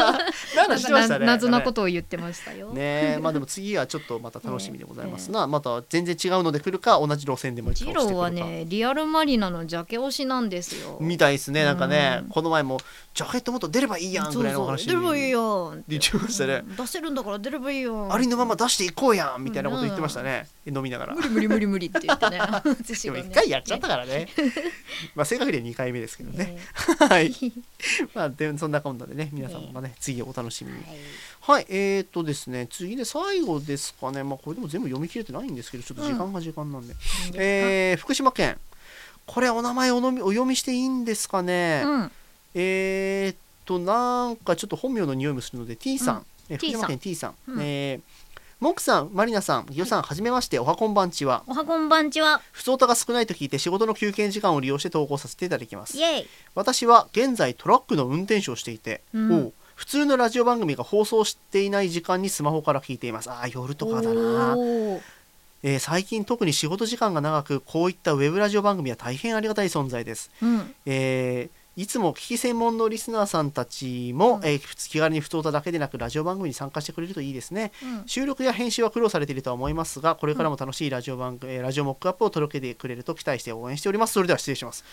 [0.56, 1.26] なんかしてましたね。
[1.26, 2.70] 謎なことを言ってましたよ。
[2.72, 10.98] ねえまあでも次はちょっとまた楽しみでございますな、また全然違うので来るか同じ路線でもいいか二郎はねリアルマリナのジャケ推しなんですよ。
[11.00, 12.28] みたいですねなんかね、うん。
[12.28, 12.80] この前も
[13.14, 15.84] ジャケットもっと出ればいいやんぐらいのお話出ればいいよって。
[15.88, 16.76] 言ってましたね、うん。
[16.76, 21.14] 出せるんだから出ればいいよありのまま出していこうやんみたいなこと言ってましたね、飲みながら。
[21.14, 22.40] 無理無理無理無理って言ってね。
[22.64, 24.28] 私でもはね一回やっちゃったからね。
[25.14, 26.58] まあ正確には2回目ですけどね、ね
[26.98, 27.32] はい
[28.14, 30.78] まあでそんなこんなでね皆さんもね、次お楽しみに。
[31.40, 31.66] はい。
[31.68, 34.22] えー、とですね次で最後ですかね。
[34.22, 36.94] まあこれでも全部読み切れてないんですけどちょっと時間が時間なんで、
[37.34, 38.58] えー福島県。
[39.26, 42.12] これお名前おのみお読みしていいんですかね、うん。
[42.54, 46.24] えーっとなんかちょっと本名の匂いもするので T さん、うん。
[46.50, 47.58] え福島県 T さん、うん。
[47.60, 48.11] えー
[48.62, 51.42] モンクさん、マリナさん、ギョさん、はじめまして、おはこんばんちは。
[51.48, 56.02] おはこんばんちは普通歌が少ないと聞いて仕事の休憩時間を利用して投稿させていただきますイ。
[56.02, 63.28] エイ私は現在トラックの運転手をしていて、うん普通のラジオ番組が放送していない時間にスマホから聞いています。
[63.32, 64.56] ああ、夜とかだな。
[65.64, 70.30] えー最近特に仕事時間が長く、こういったウェブラジオ番組は大変ありがたい存在です。
[70.40, 74.44] うんえーいつも聞き専門のリスナーさんたちも、うん。
[74.44, 77.72] えー気軽に不当ただけでなくラジオ番組に参加してくれるといいですね。
[77.82, 78.02] うん。
[78.06, 84.12] 収録や編集は苦労されているとは思いますがこれからも楽しいラジオ番組、えーラジオモックアップを届けてくれると期待して応援しております。
[84.12, 84.84] それでは失礼します。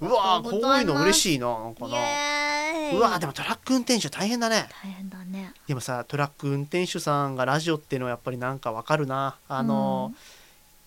[0.00, 4.68] うわーこういうの嬉いしいななんかイなうわーでもトラック運転手大変だね。
[4.84, 5.52] 大変だね。
[5.66, 9.36] でもさトラック運転手さんがラジオっていうのはやっぱりなんかわかるな。
[9.48, 10.14] あの、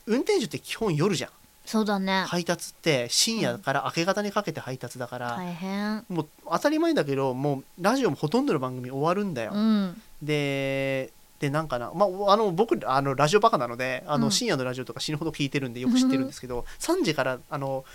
[0.08, 1.32] 運転手って基本夜じゃん
[1.66, 2.26] そうだね。
[2.28, 6.06] 配達って深夜から明け方にかけて配達だから、大変。
[6.10, 10.02] もう当たり前だけどもうラジオもほとんどの番組終わるんだよ、うん。
[10.22, 14.32] ででなんかな、まあ、あの僕あのラジオバカなのであの、うん。
[14.32, 17.86] 深夜のラジオとか死ぬほど聞いてるんでよく知ってるんですけど、 3時からあの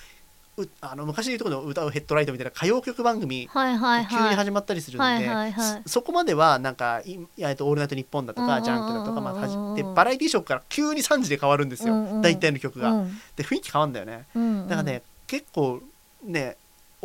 [0.59, 8.65] うあの昔でいうところの歌うヘッドライトみたいな歌謡曲番組はいはい急にはい始まったりするんで、はいはいはいそそこまではなんかいえっとオールナイトニッポンだとうんうんうんうん。
[8.65, 12.23] かジャンクだとかまあはじでバラエティーショーから急に3時で変わるんですよ、うんうん。
[12.23, 13.21] 大体の曲が、うん。
[13.37, 14.25] で雰囲気変わるんだよね。
[14.35, 15.81] うんだからね、結構
[16.25, 16.57] ね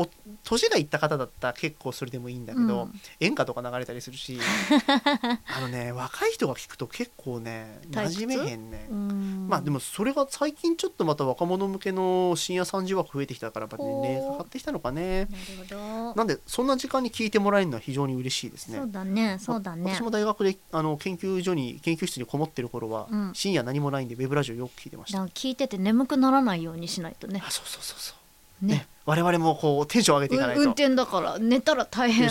[0.01, 0.09] お
[0.43, 3.01] 年がいった方だったら結構それでもいいんだけど、うん。
[3.19, 4.37] 演歌とか流れたりするし
[5.55, 9.47] あのね若い人が聞くと結構ね馴染めへんね、うん。
[9.47, 15.27] まあでもそれが最近ちょっとまた若者向けの深夜3時枠増えてきたからやっぱり年齢がかかってきたのかね。
[16.15, 18.77] なんでそんな時間に聞いてもらえるのは非常に嬉しいですね。
[18.77, 19.93] そうだねそうだね。
[19.93, 23.31] 私も大学であの研究所に研究室にこもってる頃は、うん。
[23.33, 25.23] 深夜何もないんでウェブラジオよく聞いてました。
[25.25, 27.41] 聞いてて眠くならないようにしないとね。
[27.45, 28.13] あそうそうそうそ
[28.61, 28.65] う。
[28.65, 28.75] ね。
[28.75, 30.61] ね我々もこうテンション上げていかないと。
[30.61, 32.29] 運転だから寝たら大変。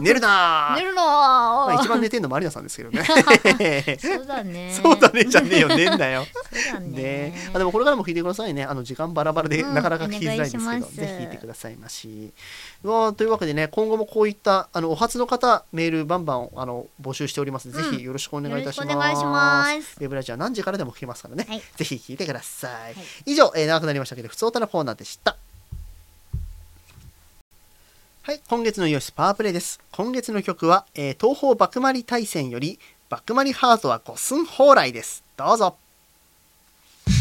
[0.00, 0.76] 寝るなー。
[0.80, 3.02] 寝るのまあ、ー一番寝てんのマリナさんですけどね。
[3.98, 4.72] そうだね。
[4.82, 5.68] そうだねじゃねえよ。
[5.68, 6.24] 寝んなよ。
[6.80, 7.02] ね。
[7.02, 7.50] ね。
[7.52, 8.64] あでもこれからも聞いてくださいね。
[8.64, 10.96] あの時間バラバラでうんなかなか聞きづらいんですけど、お願いします。
[10.96, 12.32] ぜひ聞いてくださいまし。
[12.84, 17.90] うわーというわけでね今後もこういったあのお初の方メールバンバンあの募集しておりますので、うん。
[17.90, 18.88] ぜひよろしくお願いいたします。
[18.88, 19.96] よろしくお願いします。
[20.00, 21.62] ウェブラジオは何時からでも聞けますからね、はい。
[21.76, 22.94] ぜひ聞いてください、はい。
[23.26, 25.36] 以上、えー長くなりましたけど普通歌のコーナーでした
[28.24, 29.80] はい、今月のイオシスパワープレイです。
[29.90, 35.24] 今月の曲は、えー東方バクマリ大戦より、バクマリハートは五寸蓬莱です。
[35.36, 35.66] どうぞ。
[35.66, 37.14] おー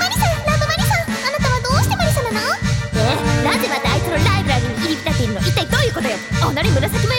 [0.00, 2.40] マリさんラブマリさんあなたはどうしてマリサなの？
[2.40, 2.44] え
[3.44, 5.40] ラゼバってあいつのライブラリに入り浸っているの？
[5.42, 6.16] 一体どういうことよ？
[6.50, 7.12] おなり紫も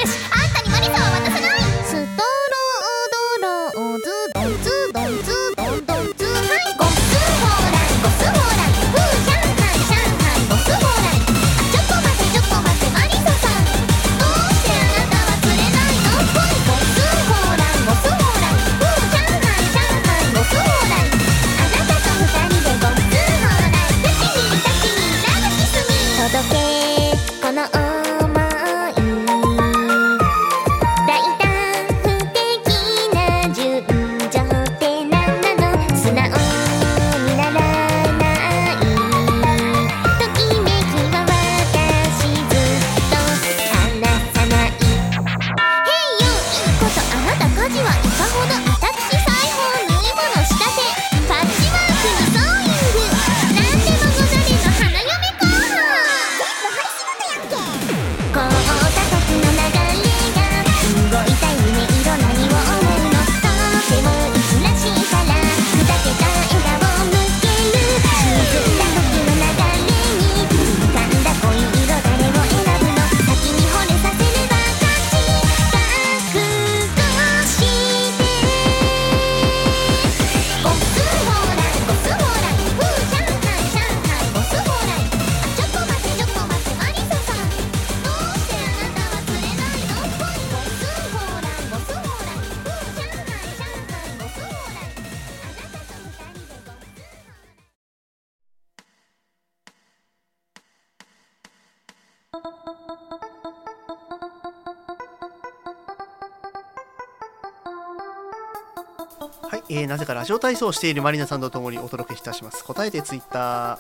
[109.50, 112.64] はい、えーなぜかラジオ体操をしているマリナさんとともにお届けいたします。
[112.64, 113.80] 答えてツイッター。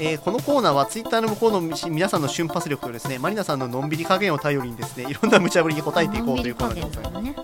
[0.00, 7.22] えーこのコーナーはツイッターの向こうのみ皆さんの瞬発力とですねマリナさんののんびり加減を頼りにですねいろんな無茶ぶりに答えていこうというコーナーでございます。
[7.22, 7.34] ね。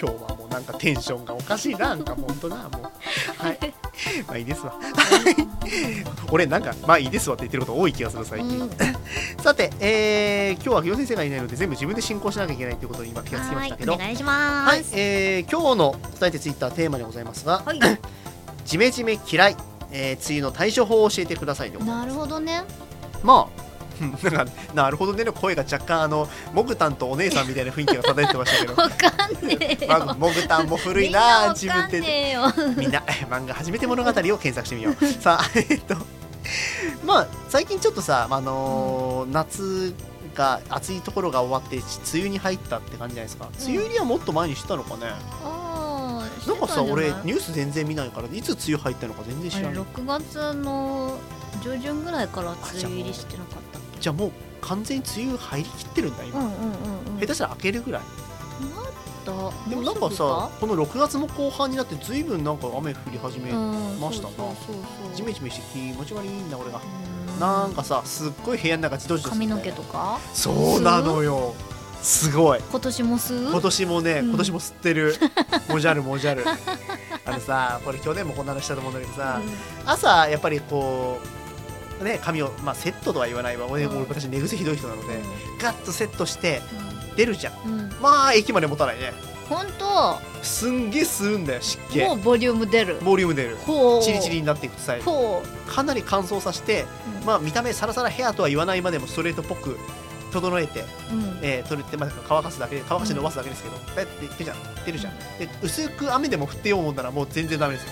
[0.00, 3.42] 今日はもうなんかテンションがおかしいななんか本当なもう。
[3.44, 3.81] はい
[4.26, 4.74] まあいいですわ。
[6.30, 8.70] 俺なんかまあいいですわって言ってること多い気がする最近、
[9.42, 13.92] さて、えー今日は行先生がいないので全部自分で進行しなきゃいけないということに今気がつきましたけど。
[13.92, 17.80] はいお願いしまはいす、えー今日の伝えてツイッターテーマでございますが、はい。
[18.64, 19.56] ジメジメ嫌い、
[19.90, 22.62] えー梅雨の対処法を教えてくださいなるほどね。
[23.22, 23.51] まあ
[24.22, 28.82] なんかなるほどねの声が若干あのモグタンとお姉さんみたいな雰囲気が漂ってましたけど。
[28.82, 29.98] わかんねえよ。
[30.04, 32.36] まあ、モグタンも古いな自分で。
[32.76, 35.06] みんなえ漫画初めて物語を検索してみよう。
[35.20, 35.96] さあえっと
[37.04, 39.94] まあ最近ちょっとさ、あのー夏
[40.34, 43.48] が暑いところが終わって梅雨に入ったって感じじゃないですか。
[43.60, 45.02] 梅雨入りはもっと前にしてたのかね、
[45.44, 49.74] ああなんかさ俺ニニュース全然見ないからいつ梅雨入ったのか全然知らない。
[49.74, 51.18] 6月の
[51.62, 57.20] 上旬ぐらいから梅雨入りしてなかったじゃあもう完全に梅雨入りきってるんだ今、うんうんうんうん。
[57.20, 58.02] 下手したら開けるぐらい。
[59.24, 59.32] だ？
[59.70, 64.52] でもなんかさこの6月も後半になって随分なんか雨降り始め、ましたな。
[65.14, 66.80] ジメジメして気持ち悪いんだ俺が。
[67.34, 67.40] うん。
[67.40, 70.18] なんかさすっごい部屋の中じとじとする髪の毛とか？
[70.34, 71.54] そうなのよ。
[72.02, 72.60] すごい。
[72.68, 73.50] 今年も吸う？
[73.52, 74.28] 今年もね、うん。
[74.30, 75.14] 今年も吸ってる。
[75.70, 76.44] もじゃるもじゃる。
[77.24, 79.40] あのさこれ去年もこんな話したと思うんだけどさ、
[79.86, 81.41] 朝やっぱりこう
[82.02, 83.66] ね髪を、まあ、セットとは言わないわ。
[83.68, 85.20] 俺,、私寝癖ひどい人なので、
[85.60, 86.60] ガッとセットして
[87.16, 87.52] 出るじゃん。
[87.64, 87.80] うん。
[87.80, 89.12] うんまあ駅まで持たないね。
[89.48, 90.18] 本当？
[90.42, 92.00] すんげえ吸うんだよ湿気。
[92.00, 92.98] もうボリューム出る。
[93.02, 93.56] ボリューム出る。
[93.56, 94.02] ほう。
[94.02, 96.86] チリチリになっていくとさほかなり乾燥させて、
[97.20, 97.26] うん。
[97.26, 99.78] まあ見た目サラサラヘアとは言わないまでもストレートっぽく
[100.32, 100.84] 整えて、う
[101.14, 101.38] うん。
[101.42, 104.56] えー、取れて、まあ、乾かすだけで乾かして伸ばすだけですけど、ペッていくじゃん。
[104.84, 105.12] 出るじゃん。
[105.38, 107.90] で薄く雨でも降ってようもんならもう全然ダメですよ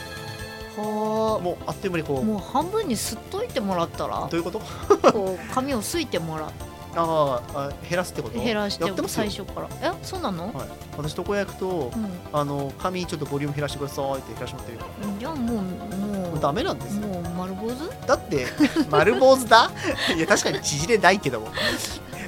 [0.83, 2.21] ほもうあっという間にこう。
[2.21, 4.29] うもう半分に吸っといてもらったら。
[4.29, 4.61] どういうこと？
[5.13, 6.51] こう髪をすいてもらっ
[6.93, 8.39] あーあ減らすってこと？
[8.39, 9.69] て減らしてやって最初から。
[9.81, 10.53] えそうなの？
[10.53, 12.11] はい、私床屋行くと、うん。
[12.33, 16.41] あの髪ちょっとボリューム減らしてくださいって減らしてもらってるよじゃあもうもう。
[16.41, 17.07] ダメなんですよ。
[17.07, 18.07] もう丸坊主。
[18.07, 18.47] だって
[18.91, 19.71] 丸坊主だ？
[20.17, 21.49] いや確かに縮れないけども。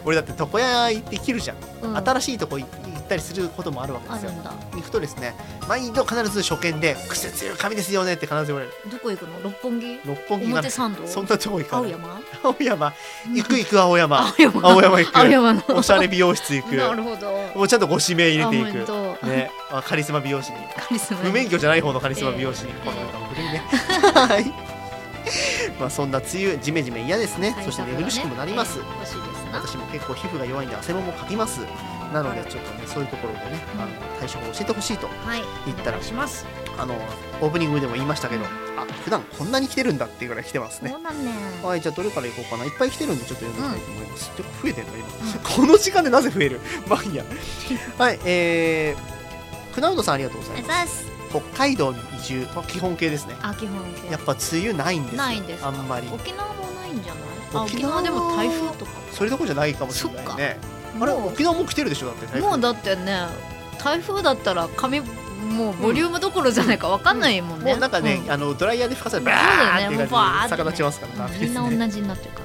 [0.04, 1.96] 俺だって床屋行って切るじゃん、うん。
[1.96, 2.68] 新しいとこ行っ
[3.12, 4.32] たりすることもあるわけですよ。
[4.74, 5.34] 行くとですね。
[5.68, 8.72] 毎度必ず初見で「癖強い髪ですよね」って必ず言われる。
[8.90, 9.42] どこ行くの？
[9.42, 10.00] 六本木？
[10.04, 11.06] 六本木が表参道？
[11.06, 11.92] そんなとこ行かない。
[11.92, 12.22] 青山？
[12.42, 12.94] 青山。
[13.34, 14.20] 行く行く青山。
[14.20, 14.68] 青山。
[14.70, 15.18] 青山行く。
[15.18, 15.62] 青山の。
[15.68, 16.76] おしゃれ美容室行く。
[16.76, 17.32] なるほど。
[17.54, 18.84] もうちゃんとご指名入れていく。
[18.86, 19.26] 当。
[19.26, 19.50] ね。
[19.70, 20.58] あカリスマ美容師に。
[20.76, 21.20] カリスマ。
[21.20, 22.72] 無免許じゃない方のカリスマ美容師に、
[23.34, 23.62] 古いね。
[24.14, 24.52] はい。
[25.78, 28.80] まあそんな梅雨ジメジメ嫌ですね、そして寝苦しくもなります、
[29.52, 31.60] 私も結構皮膚が弱いんで汗ももかきます
[32.12, 33.88] なのでちょっとねそういうところでね、あの
[34.18, 35.42] 対処法を教えてほしいとはい。
[35.66, 36.46] 言ったらお願いします。
[36.78, 36.94] あの
[37.40, 40.90] オープニングでも言いましたけどあ普段こんなに来てるんだっていうぐらい来てますね。
[40.90, 41.32] そうなんね
[41.62, 46.60] はいじゃあどれからいこうかないっぱい来てるんでちょっと読んでいきたいと思います、ちょっと増えてるんだ今、この時間でなぜ増える？
[46.88, 47.24] まあいいや。
[47.98, 51.04] はいえー、クナウドさんありがとうございます。
[51.30, 53.34] 北海道に移住、まあ、基本形ですね。
[53.42, 54.10] あ基本形。
[54.10, 55.18] やっぱ梅雨ないんですよ。
[55.22, 55.68] ないんですか？
[55.68, 56.08] あんまり。
[56.12, 57.22] 沖縄もないんじゃない？
[57.54, 58.92] あ沖縄でも台風とか？
[59.12, 60.58] それどころじゃないかもしれないね
[61.00, 63.26] あれ沖縄も来てるでしょだってもうだってね
[63.82, 68.30] 台風だったら髪もうボリュームどころじゃないかわかんないもんね、もうなんかね、うん。
[68.30, 72.40] あのドライヤーで吹かされてバーって逆立ちますからダメですみんなね同じになってるか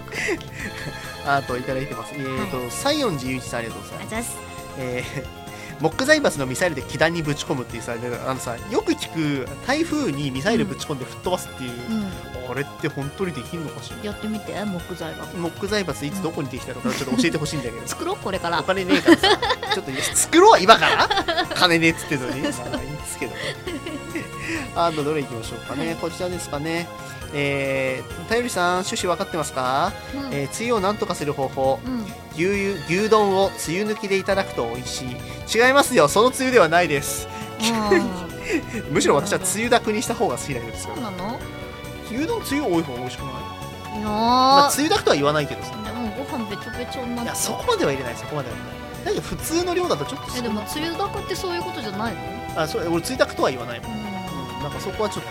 [1.26, 1.38] ら。
[1.38, 2.14] あといただいてます。
[2.16, 4.38] えっ、と、西園寺雄一さんありがとうございます。
[4.80, 5.47] えー
[5.80, 11.94] モック財閥のミサイルで気弾にぶち込むっていうさであのさよく聞く台風にミサイルぶち込んで吹っ飛ばすっていう、う
[12.48, 12.52] ん。
[12.52, 14.06] あれって本当にできるのかしら？
[14.06, 17.86] やってみて木材はモック財閥いつどこにできたのかちょっと教えてほしいんだけど。
[17.88, 18.60] 作ろうこれから。
[18.62, 19.38] お金ねえからさ
[19.76, 21.08] ちょっと作ろう今から。
[21.56, 22.42] 金ねえっつってんのに。
[22.42, 23.38] まあいいんですけどね。
[24.76, 25.98] あとどれいきましょうかね。
[26.00, 26.88] こちらですかね
[27.34, 30.34] えー、頼りさん趣旨分かってますか、うん。
[30.34, 31.80] えー梅雨をなんとかする方法。
[31.86, 32.06] うん。
[32.36, 35.08] 牛油牛丼を梅雨抜きでいただくと美味しい。
[35.58, 36.08] 違いますよ。
[36.08, 37.28] その梅雨ではないです。
[38.92, 40.94] むしろ私は梅雨だくにした方が好きなんですよ。
[40.96, 41.40] そうなの？
[42.10, 45.72] 牛丼梅雨多い方が美味しくない、いやー、まあ、梅雨だくとは言わないけどさ。
[45.72, 48.56] でもご飯べちょべちょになっいやてそこまでは入れないそこまでは。
[48.56, 52.14] 入れないだけど普通の量だとちょっとえでも梅雨だくってそういうことじゃない
[52.56, 52.62] の？
[52.62, 55.30] あそれ俺梅雨だくとは言わないもん、ううん、なんかそこはちょっと。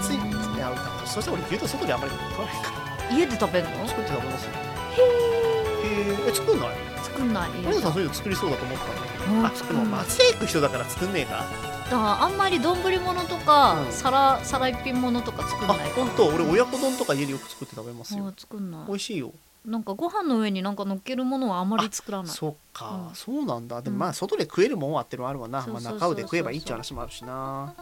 [0.00, 0.02] ん。
[0.02, 0.18] つい
[0.60, 2.70] いやそして俺牛丼外であんまり食わないか
[3.08, 3.16] ら。
[3.16, 3.88] 家で食べるの？
[3.88, 4.50] 作って食べますよ。
[4.52, 6.30] へー。
[6.30, 6.68] え作んない？
[7.02, 7.50] 作んない。
[7.50, 8.88] 森田さんそういうの作りそうだと思ったん。
[8.88, 9.46] だけどうん。
[9.46, 11.32] あでも松屋行く人だから作んねえか。
[11.38, 15.86] だからあんまり丼物とか、うん皿皿一品物とか作んあな。
[15.86, 16.26] い本当？
[16.26, 18.26] 俺親子丼とか家でよく作って食べますよ。
[18.26, 18.86] あ作んない。
[18.86, 19.32] 美味しいよ。
[19.66, 22.28] なんかご飯の上になんか乗っけるものはあまり作らない。
[22.28, 23.14] そっか、うん。
[23.14, 23.82] そうなんだ。
[23.82, 27.74] でもうんまあ外で食えるもんはあってのはあるわな、まあ、中尾で食えばいいって話もあるしな。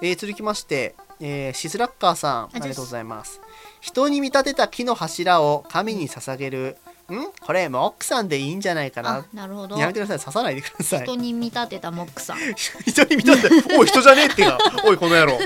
[0.00, 3.40] えー続きまして、えーシスラッカーさんありがとうございます。
[3.80, 6.76] 人に見立てた木の柱を神に捧げる
[7.12, 7.26] ん？
[7.40, 9.16] これモックさんでいいんじゃないかな。
[9.18, 9.76] あなるほど。
[9.76, 10.18] やめてください。
[10.18, 11.02] 刺さないでください。
[11.02, 12.38] 人に見立てたモックさん。
[12.86, 13.48] 人に見たって
[13.78, 15.38] おい人じゃねえってかおいこの野郎。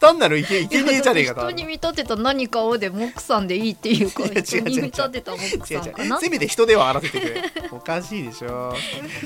[0.00, 6.18] 単なるいけいけねえじゃねえか人に見立てた何かをでモックさんでいいっていうか 人に見立てたモックさんかな。
[6.18, 7.42] せめて人ではあらせてくれ。
[7.70, 8.74] おかしいでしょ。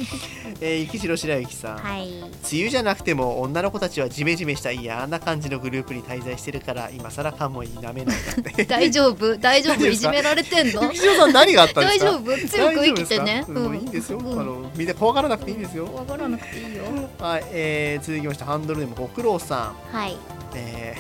[0.60, 2.08] えー、生きしろ白雪さん、はい。
[2.18, 8.64] 梅雨じゃなくても女の子たちはジメジメした嫌な感じのグループに滞在してるから今更かも否めないんだって。
[8.64, 9.36] 大丈夫？
[9.38, 9.86] 大丈夫？
[9.86, 10.92] いじめられてんの？
[11.24, 12.04] さん何があったんですか？
[12.06, 12.48] 大丈夫？
[12.48, 13.44] 強く生きてね。
[13.48, 13.54] うん。
[13.64, 14.40] もういいんですよ、うん。
[14.40, 15.92] あのみんな怖がらなくていいんですよ。
[15.94, 16.84] わからなくていいよ。
[17.18, 19.96] はい、えー、続きましてハンドルネームご苦労さん。
[19.96, 20.16] はい。
[20.54, 20.94] え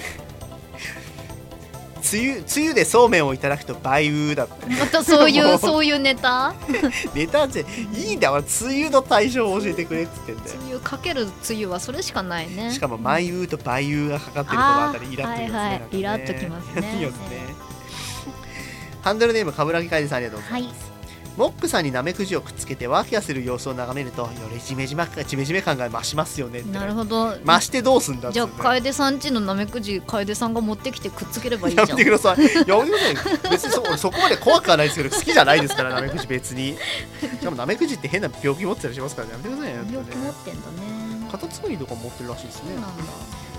[2.00, 4.66] ー、梅雨梅雨でそうめんをいただくと梅雨だって。
[4.74, 5.54] またそういもう。
[5.54, 6.54] うそういうネタ？
[7.14, 7.64] ネタって
[7.94, 10.32] いいんだよ俺梅雨の対象を教えてくれっつって。
[10.32, 12.70] んだよ梅雨かける梅雨はそれしかないね。
[12.72, 15.58] しかも梅雨と梅雨がかかってるこのあたりイラッときますね。
[15.58, 15.78] はいはい。
[15.80, 15.88] ね。
[15.92, 17.10] イラッときますね
[19.02, 20.92] ハンドルネームかぶらぎかいでさんありがとうございます、
[21.36, 32.38] モックさんにナメクジをくっつけてワーキャーする様子を眺めるとよりジメジメジメジメ感が増しますよねなるほど増してどうすんだっつじゃあ楓さんちのナメクジ楓さんが持ってきてくっつければいいじゃんやめてください。
[32.38, 33.50] やめてください。
[33.50, 36.76] 別にそ俺そこまで怖くはないですけど、好きじゃないですから、ナメクジ別に。
[37.20, 39.78] しかもナメクジって変な病気持ってたりしますからね、やめてくださいよ。
[39.90, 42.80] 病気持ってんだねカタツムリとか持ってるらしいですねそう。
[42.80, 43.04] なんだ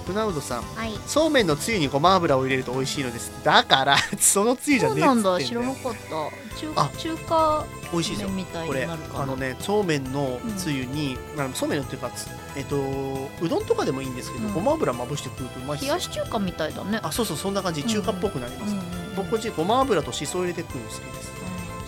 [0.03, 0.93] クナウドさん、はい。
[1.07, 3.31] そうめんのつゆにごま油を入れると美味しいのです。
[3.43, 5.39] だから、 そのつゆじゃねえっつってんだよ。
[5.39, 6.43] 知らなかった。
[6.55, 8.29] 中あ中華美味しいですよ。
[8.67, 14.53] これあのねそうめんのつゆに、あのそうめんのっていうかつえっとうどんとかでもいいんですけど、うん。
[14.53, 16.99] ごま油まぶして食うとうまい冷やし中華みたいだね。
[17.01, 17.83] あそうそうそんな感じ。
[17.83, 18.75] 中華っぽくなります、
[19.15, 21.31] 僕こっちごま油としそを入れて食うの好きです。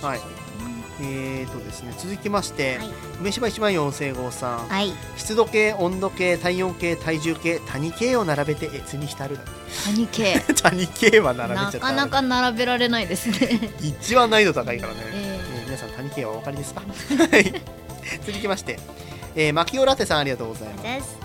[0.06, 0.45] はい
[1.02, 2.90] えーとですね続きまして、はい。
[3.20, 4.94] 梅芝1万4000号さん、はい。
[5.18, 9.38] 湿度計温度計体温計体重計谷計を並べて越に浸る。
[9.86, 10.40] 谷系。
[10.64, 13.60] 谷計は並べちゃったなかなか並べられないですね。
[13.82, 15.62] 一番難易度高いからね、ええ。
[15.64, 16.82] ー皆さん谷計はお分かりですか？
[16.82, 17.62] はい。
[18.26, 18.80] 続きまして、
[19.36, 21.25] えー、マキオラテさんありがとうございます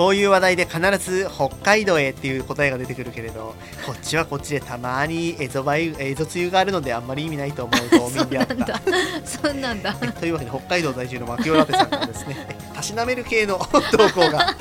[0.00, 8.80] こういう話題で必ず北海道へっていう答えが出てくるけれどこっちはこっちでたまにエゾ梅雨があるのであんまり意味ないと思う道民であった。
[9.26, 9.92] そうなんだ。
[10.18, 12.34] というわけで北海道在住のマキオラテさんからですね
[12.74, 13.58] たしなめる系の
[13.92, 14.56] 投稿が。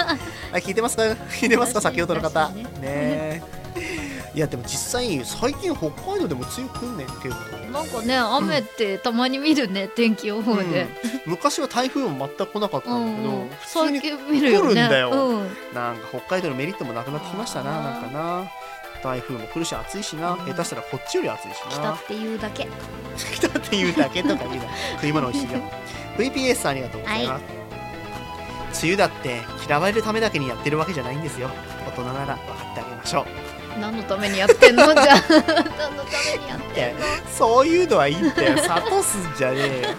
[0.52, 1.04] あ聞いてますか？
[1.04, 1.80] 聞いてますか？
[1.80, 2.50] 先ほどの方。
[2.82, 3.42] ね
[4.40, 7.36] いやでも実際最近北海道でも梅雨来んねんけど
[7.74, 10.84] なんかね雨ってたまに見るね天気予報で、
[11.26, 11.32] うん。
[11.32, 14.62] 昔は台風も全く来なかったうんだけど、ん、普通に最近見るよね。
[14.62, 15.10] 来るんだよ。
[15.12, 18.50] うん、なんか北海道のメリットもなくなってきましたななんかな。
[19.04, 20.46] 台風も来るし暑いしな、うん。
[20.46, 21.72] 下手したらこっちより暑いしな。
[21.72, 22.68] 来たっていうだけ。
[23.18, 24.64] 来たっていうだけとか言うな。
[24.96, 25.60] 食い物美味しいよ。
[26.18, 27.40] VPS さんありがとうございま
[28.72, 31.50] す、梅雨だって嫌われるためだけにやってるわけじゃないんですよ。
[31.86, 33.24] 大人なら分かってあげましょ
[33.56, 34.86] う何のためにやってんの？
[34.94, 37.06] じゃあ何のためにやってんの？
[37.38, 39.90] そういうのはいいんだよ諭すんじゃねえよ。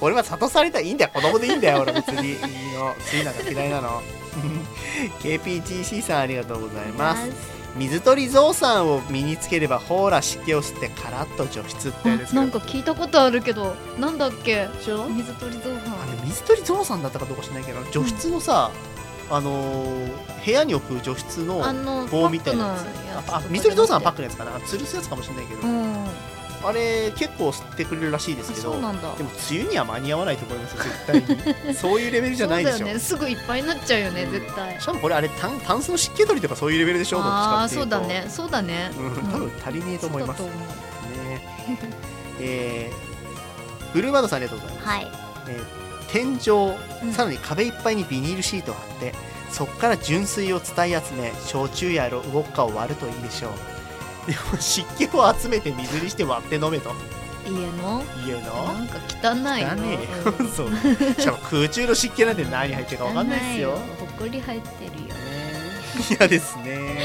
[0.00, 1.10] 俺は諭されたらいいんだよ。
[1.14, 2.30] 子供でいいんだよ俺別に。
[2.30, 2.36] いい
[2.74, 2.94] の。
[3.12, 4.02] 梅雨なんか嫌いなの。
[5.22, 7.30] KPGC さんありがとうございます。
[7.76, 14.66] 水鳥ゾウさんを身につければほーら湿気を吸ってカラッと除湿ってなんか聞いたことあるけどなんだっけ？
[14.76, 14.92] 水
[15.34, 18.72] 鳥造あ反れ水鳥ゾウさんだったかどうか知らないけど除湿のさ、
[19.30, 21.62] あのー部屋に置く除湿の
[22.10, 22.74] 棒みたいなや
[23.26, 23.30] つ。
[23.30, 24.52] ああ水鳥ゾウさんはパックのやつかな。
[24.58, 26.06] 吊るすやつかもしれないけど、うん。
[26.62, 29.00] あれ結構吸ってくれるらしいですけどでも梅
[29.62, 31.06] 雨には間に合わないと思いますよ絶
[31.58, 31.74] 対に。
[31.76, 32.78] そういうレベルじゃないでしょ。
[32.78, 32.98] そうね。
[32.98, 34.80] すぐいっぱいになっちゃうよね絶対。
[34.80, 38.26] しかもこれあれタンタンスの湿気取りとかそういうレベルでしょどっちああそううだね。
[38.28, 38.90] そうだね。
[38.98, 39.10] うん。
[39.30, 40.40] 多分足りねえと思います。
[40.42, 40.48] ね
[42.40, 45.12] えー、ブルーバードさんありがとうございます、はい。
[45.48, 45.79] えー
[46.12, 47.12] 天井、うん。
[47.12, 49.14] さらに壁いっぱいにビニールシートを貼って
[49.50, 53.52] そこから純水を伝え集め焼酎やウォッカを割るといいでしょう。
[54.30, 56.90] でも湿気を集めて水にして割って飲めと。
[56.90, 56.94] う
[57.48, 58.02] 家の？
[58.26, 58.72] 家の？
[58.74, 59.72] なんか汚いの？
[59.72, 59.98] 汚ね
[60.38, 60.70] うんえそう。
[61.20, 63.70] しかも空中の湿気なんて何入ってるか分かんないですよ。
[63.70, 65.14] 汚ほこり入ってるよ。
[66.18, 66.98] 嫌ですね。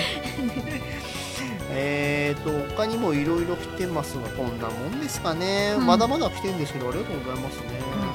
[1.77, 5.85] えーと他にもいろいろ来てますがこんなもんですかね、うん。
[5.85, 7.63] まだまだ来てるんですけどありがとうございますね、
[7.99, 8.14] うん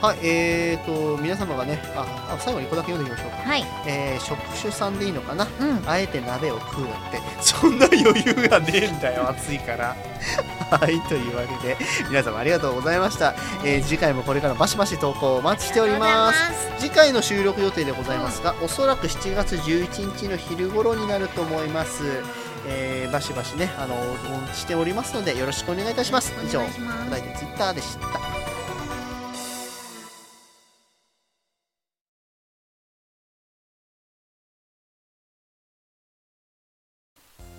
[0.00, 0.84] はいえー
[1.16, 3.64] と皆様がねああ最後にここだけ読んでいきましょうか、はい。
[3.86, 5.46] えー職種さんでいいのかな？
[5.60, 5.82] うん。
[5.88, 7.20] あえて鍋を食うだって。
[7.40, 9.96] そんな余裕がねえんだよ 暑いから。
[10.70, 11.76] はいというわけで
[12.10, 13.34] 皆様ありがとうございました、
[13.64, 16.38] えー次回もこれからバシバシ投稿お待ちしております。
[16.78, 22.02] 次回の収録予定でございますが、おそらく7月11日の昼頃になると思います、
[22.68, 23.96] えーバシバシねあの
[24.54, 26.32] しておりますのでよろしくお願いいたします。
[26.36, 26.56] ます。
[26.56, 28.37] 答えてツイッターでした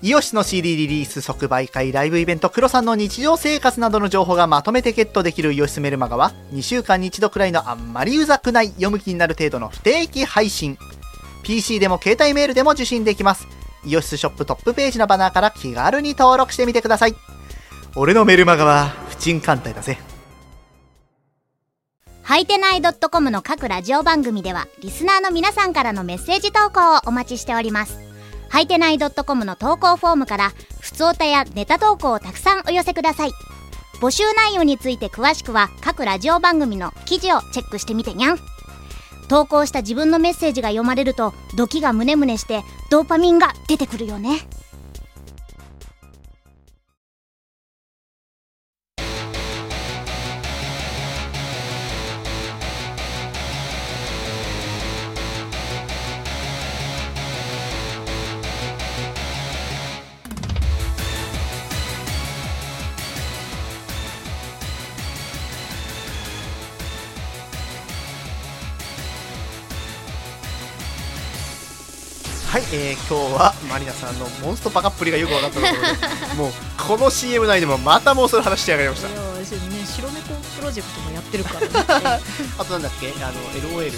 [0.01, 10.77] イオシスの CD リリース即売会ライブイベントクロさんの日常生活などの情報がまとめてゲットできるイオシスメルマガは2週間に1度くらいのあんまりうざくない読む気になる程度の不定期配信。
[11.43, 13.45] PC でも携帯メールでも受信できます。
[13.85, 17.15] イオシスショップトップページのバナーから気軽に登録してみてください。
[17.95, 19.97] 俺のメルマガは不沈艦隊だぜ。
[22.23, 28.08] はいてない .com の各ラジオ番組ではリスナーの皆さんからのメッセージ投稿をお待ちしております。
[28.49, 33.31] はいてない .com の投稿フォームからふつおたやネタ投稿をたくさんお寄せください。
[34.01, 38.39] 募集内容について詳しくは各ラジオ番組の記事をチェックしてみてにゃん。
[39.27, 44.39] 投稿した自分のメッセージが読まれるとドキがムネムネしてドーパミンが出てくるよね。
[72.71, 79.09] えー、今日はマリナさんのモンストバカっぷりがよく分かったところでもうこの CM 内でもまたもうそれ話してやがりました。
[79.09, 81.67] いや私ね白猫プロジェクトもやってるからね。
[82.59, 83.11] あとなんだっけ？
[83.23, 83.33] あの
[83.81, 83.91] LOL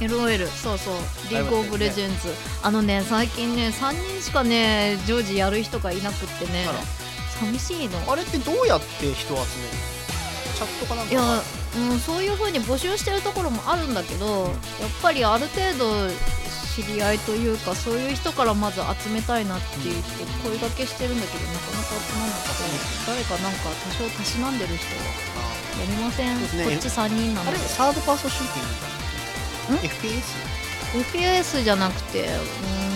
[0.00, 0.94] LOL そうそう。
[1.28, 2.32] リーグオブレジェンズ
[2.62, 6.68] あのね最近ね3人しかね常時やる人がいなくってね。
[7.40, 8.00] 寂しいの。
[8.12, 9.98] あれってどうやって人を集めるの？
[10.54, 11.42] チャットかなんかいや、
[11.90, 14.44] うん、そういう風に募集してるところもあるんだけど
[14.80, 16.10] やっぱりある程度
[16.74, 20.02] 知り合いというかそういう人からまず集めたいなって言って
[20.44, 22.68] 声掛けしてるんだけどなかなか集まんなくて
[23.06, 26.64] 誰かなんか多少たしなんでる人やりません、ね。
[26.64, 31.60] こっち3人なんあれサードパーソンシューティングだ FPS?
[31.60, 32.88] FPS じゃなくてうん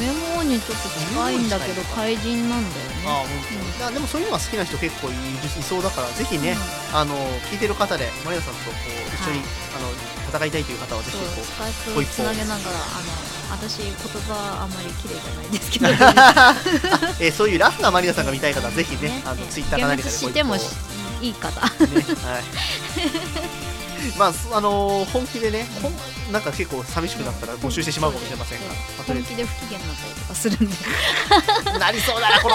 [0.00, 3.04] MMO にちょっと近いんだけど怪人なんだよね。
[3.06, 3.28] ああ、本
[3.78, 6.56] 当、いやでもそういうのが好きな人結構いるいそうだからぜひね、
[6.92, 7.14] あの
[7.50, 8.80] 聞いてる方でマリナさんとこう
[9.14, 9.48] 一緒に、はい。
[9.76, 15.88] あの戦いたいという方はぜひそうこスカイほいっぽプつなげながらあの私言葉あんまり綺麗じゃないですけど。
[15.90, 15.94] う、
[17.20, 19.22] えーそういうラフなマリナさんが見たい方はぜひね。
[19.24, 20.62] あのねツイッターか何かで幻滅してもほ
[21.22, 21.60] いいい方。
[21.60, 22.42] ぽねはい。
[24.16, 30.76] まあそあのー本気でね、ほんなんか結構寂しくなったら募集してしまうかもしれませんが、まあとりあえ本気で不機嫌になったりとかするんで。
[31.72, 32.54] ず なりそうだなこの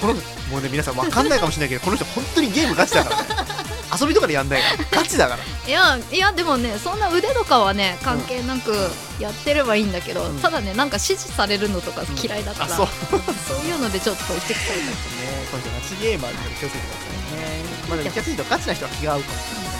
[0.00, 3.53] このもうね皆さんわかんないかもしれないけどこの人本当にゲームガチだからね
[4.00, 4.62] 遊びとかでやんない。
[4.62, 5.42] からガチだから。
[5.42, 8.72] いやいやでもねそんな腕とかはね関係なく
[9.20, 10.38] やってればいいんだけど、うん。
[10.40, 12.86] ただねなんか指示されるのとか嫌いだから、あそう。
[13.46, 17.64] そういうのでちょっとしてきたりとかね、この人ガチゲーマーに気をつけてくださいね。
[17.88, 19.73] まあでも逆に言うとガチな人は気が合うかもしれない。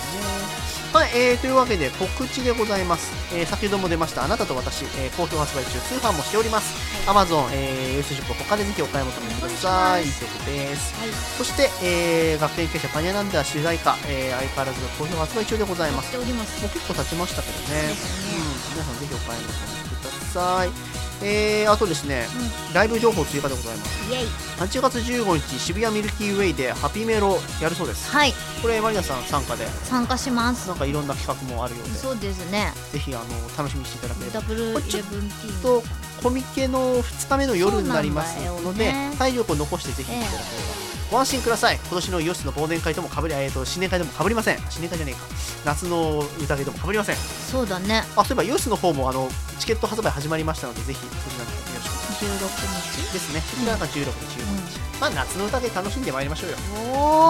[0.95, 3.11] はい、えー、というわけで告知でございます。
[3.35, 6.71] えー、先ほども出ましたあなたと私、えー、好評発売中、通販もしております。
[7.11, 10.03] Amazon、えー、ユースショップ他でぜひお買い求めください。
[10.05, 10.95] ということです。
[11.01, 17.75] はいそして、えー、学園経営者パニアなんでは取材歌、えー、相変わらず好評発売中でございますますもう結構経ちましたけどね。
[17.75, 20.94] ねうん、皆さんぜひお買い求めください。
[21.23, 22.27] えー、あとですね、
[22.75, 24.13] ライブ情報追加でございます。
[24.13, 24.27] イエイ。
[24.59, 28.11] 8月15日渋谷ミルキーウェイでハピメロやるそうです。
[28.11, 28.33] はい。
[28.61, 29.67] これマリナさん参加で？
[29.85, 30.69] 参加します。
[30.69, 31.95] なんかいろんな企画もあるようで。
[31.95, 32.73] そうですね。
[32.93, 33.25] ぜひあの
[33.57, 34.41] 楽しみにしていただければ。
[34.41, 35.83] ダブルイレブンティーンと
[36.23, 39.15] コミケの2日目の夜になりますので、ね。
[39.19, 41.77] 体力を残してぜひ来ていただければ、ご安心ください。
[41.77, 44.59] 今年のヨシの忘年会ともかぶり、えー、と新年会でもかぶりません。
[44.71, 45.21] 新年会じゃねえか。
[45.65, 47.17] 夏の宴でもかぶりません。
[47.17, 48.05] そうだね。
[48.17, 49.29] あそういえばヨシの方もあの
[49.59, 51.95] チケット発売始まりましたのでぜひそちらの方よろしく。
[52.25, 56.57] お願いします16ですねそちらが16日15日、まあ夏の宴楽しんでまいりましょうよ。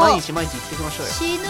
[0.01, 0.21] 毎ー。
[0.21, 1.13] 日毎日行ってきましょうよ。
[1.13, 1.45] 死ぬ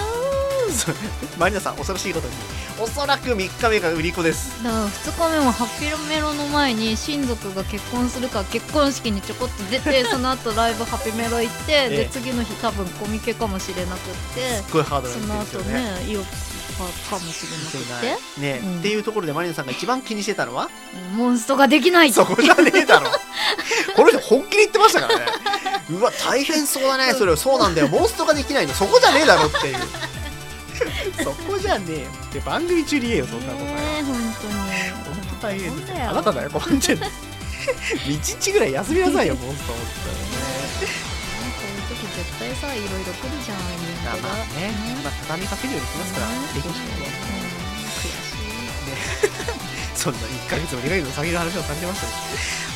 [1.39, 2.35] マリナさん恐ろしいことに。
[2.81, 4.63] おそらく3日目が売り子です。
[4.63, 11.97] だから2日目もハッピーメロの前に親族が結婚するから結婚式にちょこっと出て その後ライブハッピーメロ行って、ええ。
[11.97, 18.41] で次の日多分コミケかもしれなくってすっごいハードなその後ねねイオパかもしれなくって。
[18.41, 18.79] ね、うん。
[18.81, 20.69] っていうところでマリナさんが一番気にしてたのは？
[21.15, 22.13] モンストができない。
[22.13, 23.09] そこじゃねえだろ。
[23.95, 25.27] この人本気で言ってましたからね。
[25.91, 27.37] うわ大変そうだねそれ。
[27.37, 27.89] そうなんだよ。
[27.89, 28.75] モンストができないの。
[28.75, 29.77] そこじゃねえだろっていう
[31.23, 32.09] そこじゃねえよ。
[32.29, 34.55] って番組中に言えよそんなことねえ本当に。
[35.17, 36.51] 本当大変あなただよ。
[36.51, 37.07] 困ってんの
[38.07, 39.81] 一日ぐらい休みなさいよモンスト本こ
[41.65, 44.69] ういう時絶対さいろいろ来るじゃん人当にね気がまあね、
[45.03, 47.09] まあ、畳みかけるようにしますから、ねできる人ね
[49.49, 49.54] うん。
[49.54, 49.54] 悔しい
[50.05, 52.13] そんな1ヶ月も2ヶ月も先の話をされてましたね。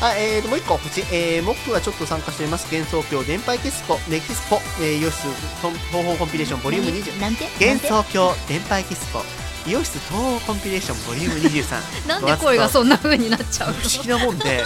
[0.01, 2.65] あ、えーと、もう一個、こっち、えー、モックがちょっと参加しております。
[2.73, 5.27] 幻想郷電波キスポ、ネキスポ、えー、ヨシス、
[5.61, 7.21] 東方コンピレーションボリューム20。
[7.21, 7.45] なんて？
[7.61, 9.21] 幻想郷電波キスポ、
[9.69, 13.75] イオシス東コンピレーションボリューム23 なんで声がそんな風になっちゃうの？
[13.75, 14.65] 不思議なもんで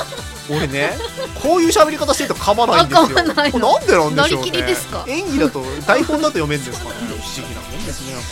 [0.50, 0.96] 俺ね
[1.40, 3.03] こういう喋り方してると噛まないんですよ。
[3.03, 4.16] あ噛まななんでなんでしょうね。
[4.16, 5.05] なりきりですか？
[5.09, 6.88] 演技だと 台本だと読めるんですか？
[6.88, 8.28] ね不思議なもんですねなんか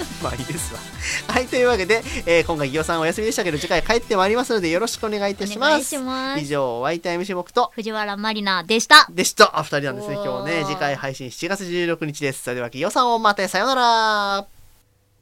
[0.00, 0.06] ね。
[0.22, 0.80] まあいいですわ。
[1.28, 5.84] はいというわけで、えー今回ギオさんお休みでしたけど次回帰ってまいりますのでよろしくお願いいたします。
[5.84, 6.40] します。
[6.40, 9.06] 以上ワイタイム種目と藤原まりなでした。
[9.10, 9.58] でした。
[9.58, 10.64] あ二人なんですね今日ね。
[10.66, 12.42] 次回配信7月16日です。
[12.44, 14.46] それではギオさんをまたさようなら